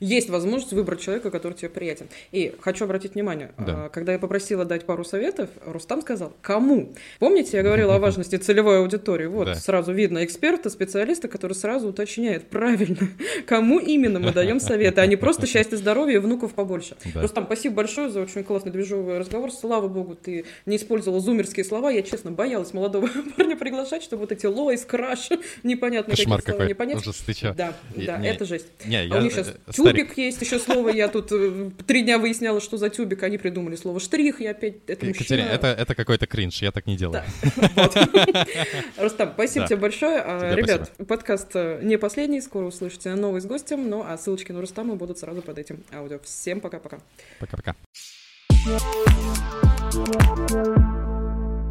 есть 0.00 0.30
возможность 0.30 0.72
выбрать 0.72 1.00
человека, 1.00 1.30
который 1.30 1.54
тебе 1.54 1.68
приятен. 1.68 2.06
И 2.32 2.54
хочу 2.60 2.84
обратить 2.84 3.14
внимание, 3.14 3.52
Да. 3.58 3.86
а, 3.86 3.88
когда 3.90 4.12
я 4.12 4.18
попросила 4.18 4.64
дать 4.64 4.86
пару 4.86 5.04
советов, 5.04 5.50
Рустам 5.66 6.02
сказал, 6.02 6.32
кому? 6.40 6.92
Помните, 7.18 7.56
я 7.58 7.62
говорила 7.62 7.96
о 7.96 7.98
важности 8.00 8.36
целевой 8.36 8.78
аудитории? 8.78 9.26
Вот, 9.26 9.46
Да. 9.46 9.54
сразу 9.54 9.92
видно 9.92 10.24
эксперта, 10.24 10.70
специалиста, 10.70 11.28
который 11.28 11.52
сразу 11.52 11.88
уточняет, 11.88 12.48
правильно, 12.48 13.08
кому 13.46 13.78
именно 13.78 14.18
мы 14.20 14.32
даем 14.32 14.60
советы, 14.60 15.00
а 15.00 15.06
не 15.06 15.16
просто 15.16 15.46
счастье, 15.46 15.76
здоровье 15.76 16.16
и 16.16 16.18
внуков 16.18 16.54
побольше. 16.54 16.96
Да. 17.14 17.22
Рустам, 17.22 17.44
спасибо 17.46 17.74
большое 17.76 18.08
за 18.10 18.20
очень 18.22 18.44
классный 18.44 18.72
движовый 18.72 19.18
разговор. 19.18 19.50
Слава 19.52 19.88
богу, 19.88 20.14
ты 20.14 20.44
не 20.66 20.76
использовал 20.76 21.20
зумерские 21.20 21.64
слова. 21.64 21.90
Я, 21.90 22.02
честно, 22.02 22.30
боялась 22.30 22.72
молодого 22.72 23.08
парня 23.36 23.56
приглашать, 23.56 24.02
чтобы 24.02 24.20
вот 24.20 24.32
эти 24.32 24.46
лойс, 24.46 24.84
краш, 24.84 25.30
непонятно 25.62 26.14
Кошмар 26.14 26.38
какие 26.38 26.52
слова 26.52 26.58
какой. 26.58 26.68
не 26.68 26.74
понять. 26.74 26.96
Ужас, 26.98 27.16
ты 27.24 27.32
чё? 27.34 27.54
Да, 27.54 27.74
Я- 27.96 28.06
да, 28.06 28.18
не- 28.18 28.28
это 28.28 28.44
жесть. 28.60 28.86
Не, 28.86 28.96
А 28.96 29.02
я 29.02 29.16
у 29.16 29.20
них 29.20 29.32
сейчас 29.32 29.48
э, 29.48 29.72
тюбик 29.72 29.90
старик. 29.90 30.18
есть, 30.18 30.40
еще 30.40 30.58
слово. 30.58 30.90
Я 30.90 31.08
тут 31.08 31.32
э, 31.32 31.70
три 31.86 32.02
дня 32.02 32.18
выясняла, 32.18 32.60
что 32.60 32.76
за 32.76 32.90
тюбик. 32.90 33.22
Они 33.22 33.38
придумали 33.38 33.76
слово 33.76 34.00
штрих. 34.00 34.40
Я 34.40 34.52
опять 34.52 34.76
это 34.86 35.06
мужчина. 35.06 35.40
Это, 35.40 35.68
это 35.68 35.94
какой-то 35.94 36.26
кринж, 36.26 36.62
я 36.62 36.72
так 36.72 36.86
не 36.86 36.96
делаю. 36.96 37.22
Рустам, 38.98 39.32
спасибо 39.34 39.66
тебе 39.66 39.76
большое. 39.76 40.22
А, 40.24 40.54
Ребят, 40.54 40.90
подкаст 41.06 41.50
э, 41.54 41.80
не 41.82 41.98
последний. 41.98 42.40
Скоро 42.40 42.66
услышите 42.66 43.14
новый 43.14 43.40
с 43.40 43.46
гостем. 43.46 43.88
Ну, 43.88 44.04
а 44.06 44.16
ссылочки 44.18 44.52
на 44.52 44.60
Рустама 44.60 44.94
будут 44.94 45.18
сразу 45.18 45.42
под 45.42 45.58
этим 45.58 45.82
аудио. 45.92 46.18
Всем 46.24 46.60
пока-пока. 46.60 46.98
Пока-пока. 47.38 47.74
You. 50.50 50.89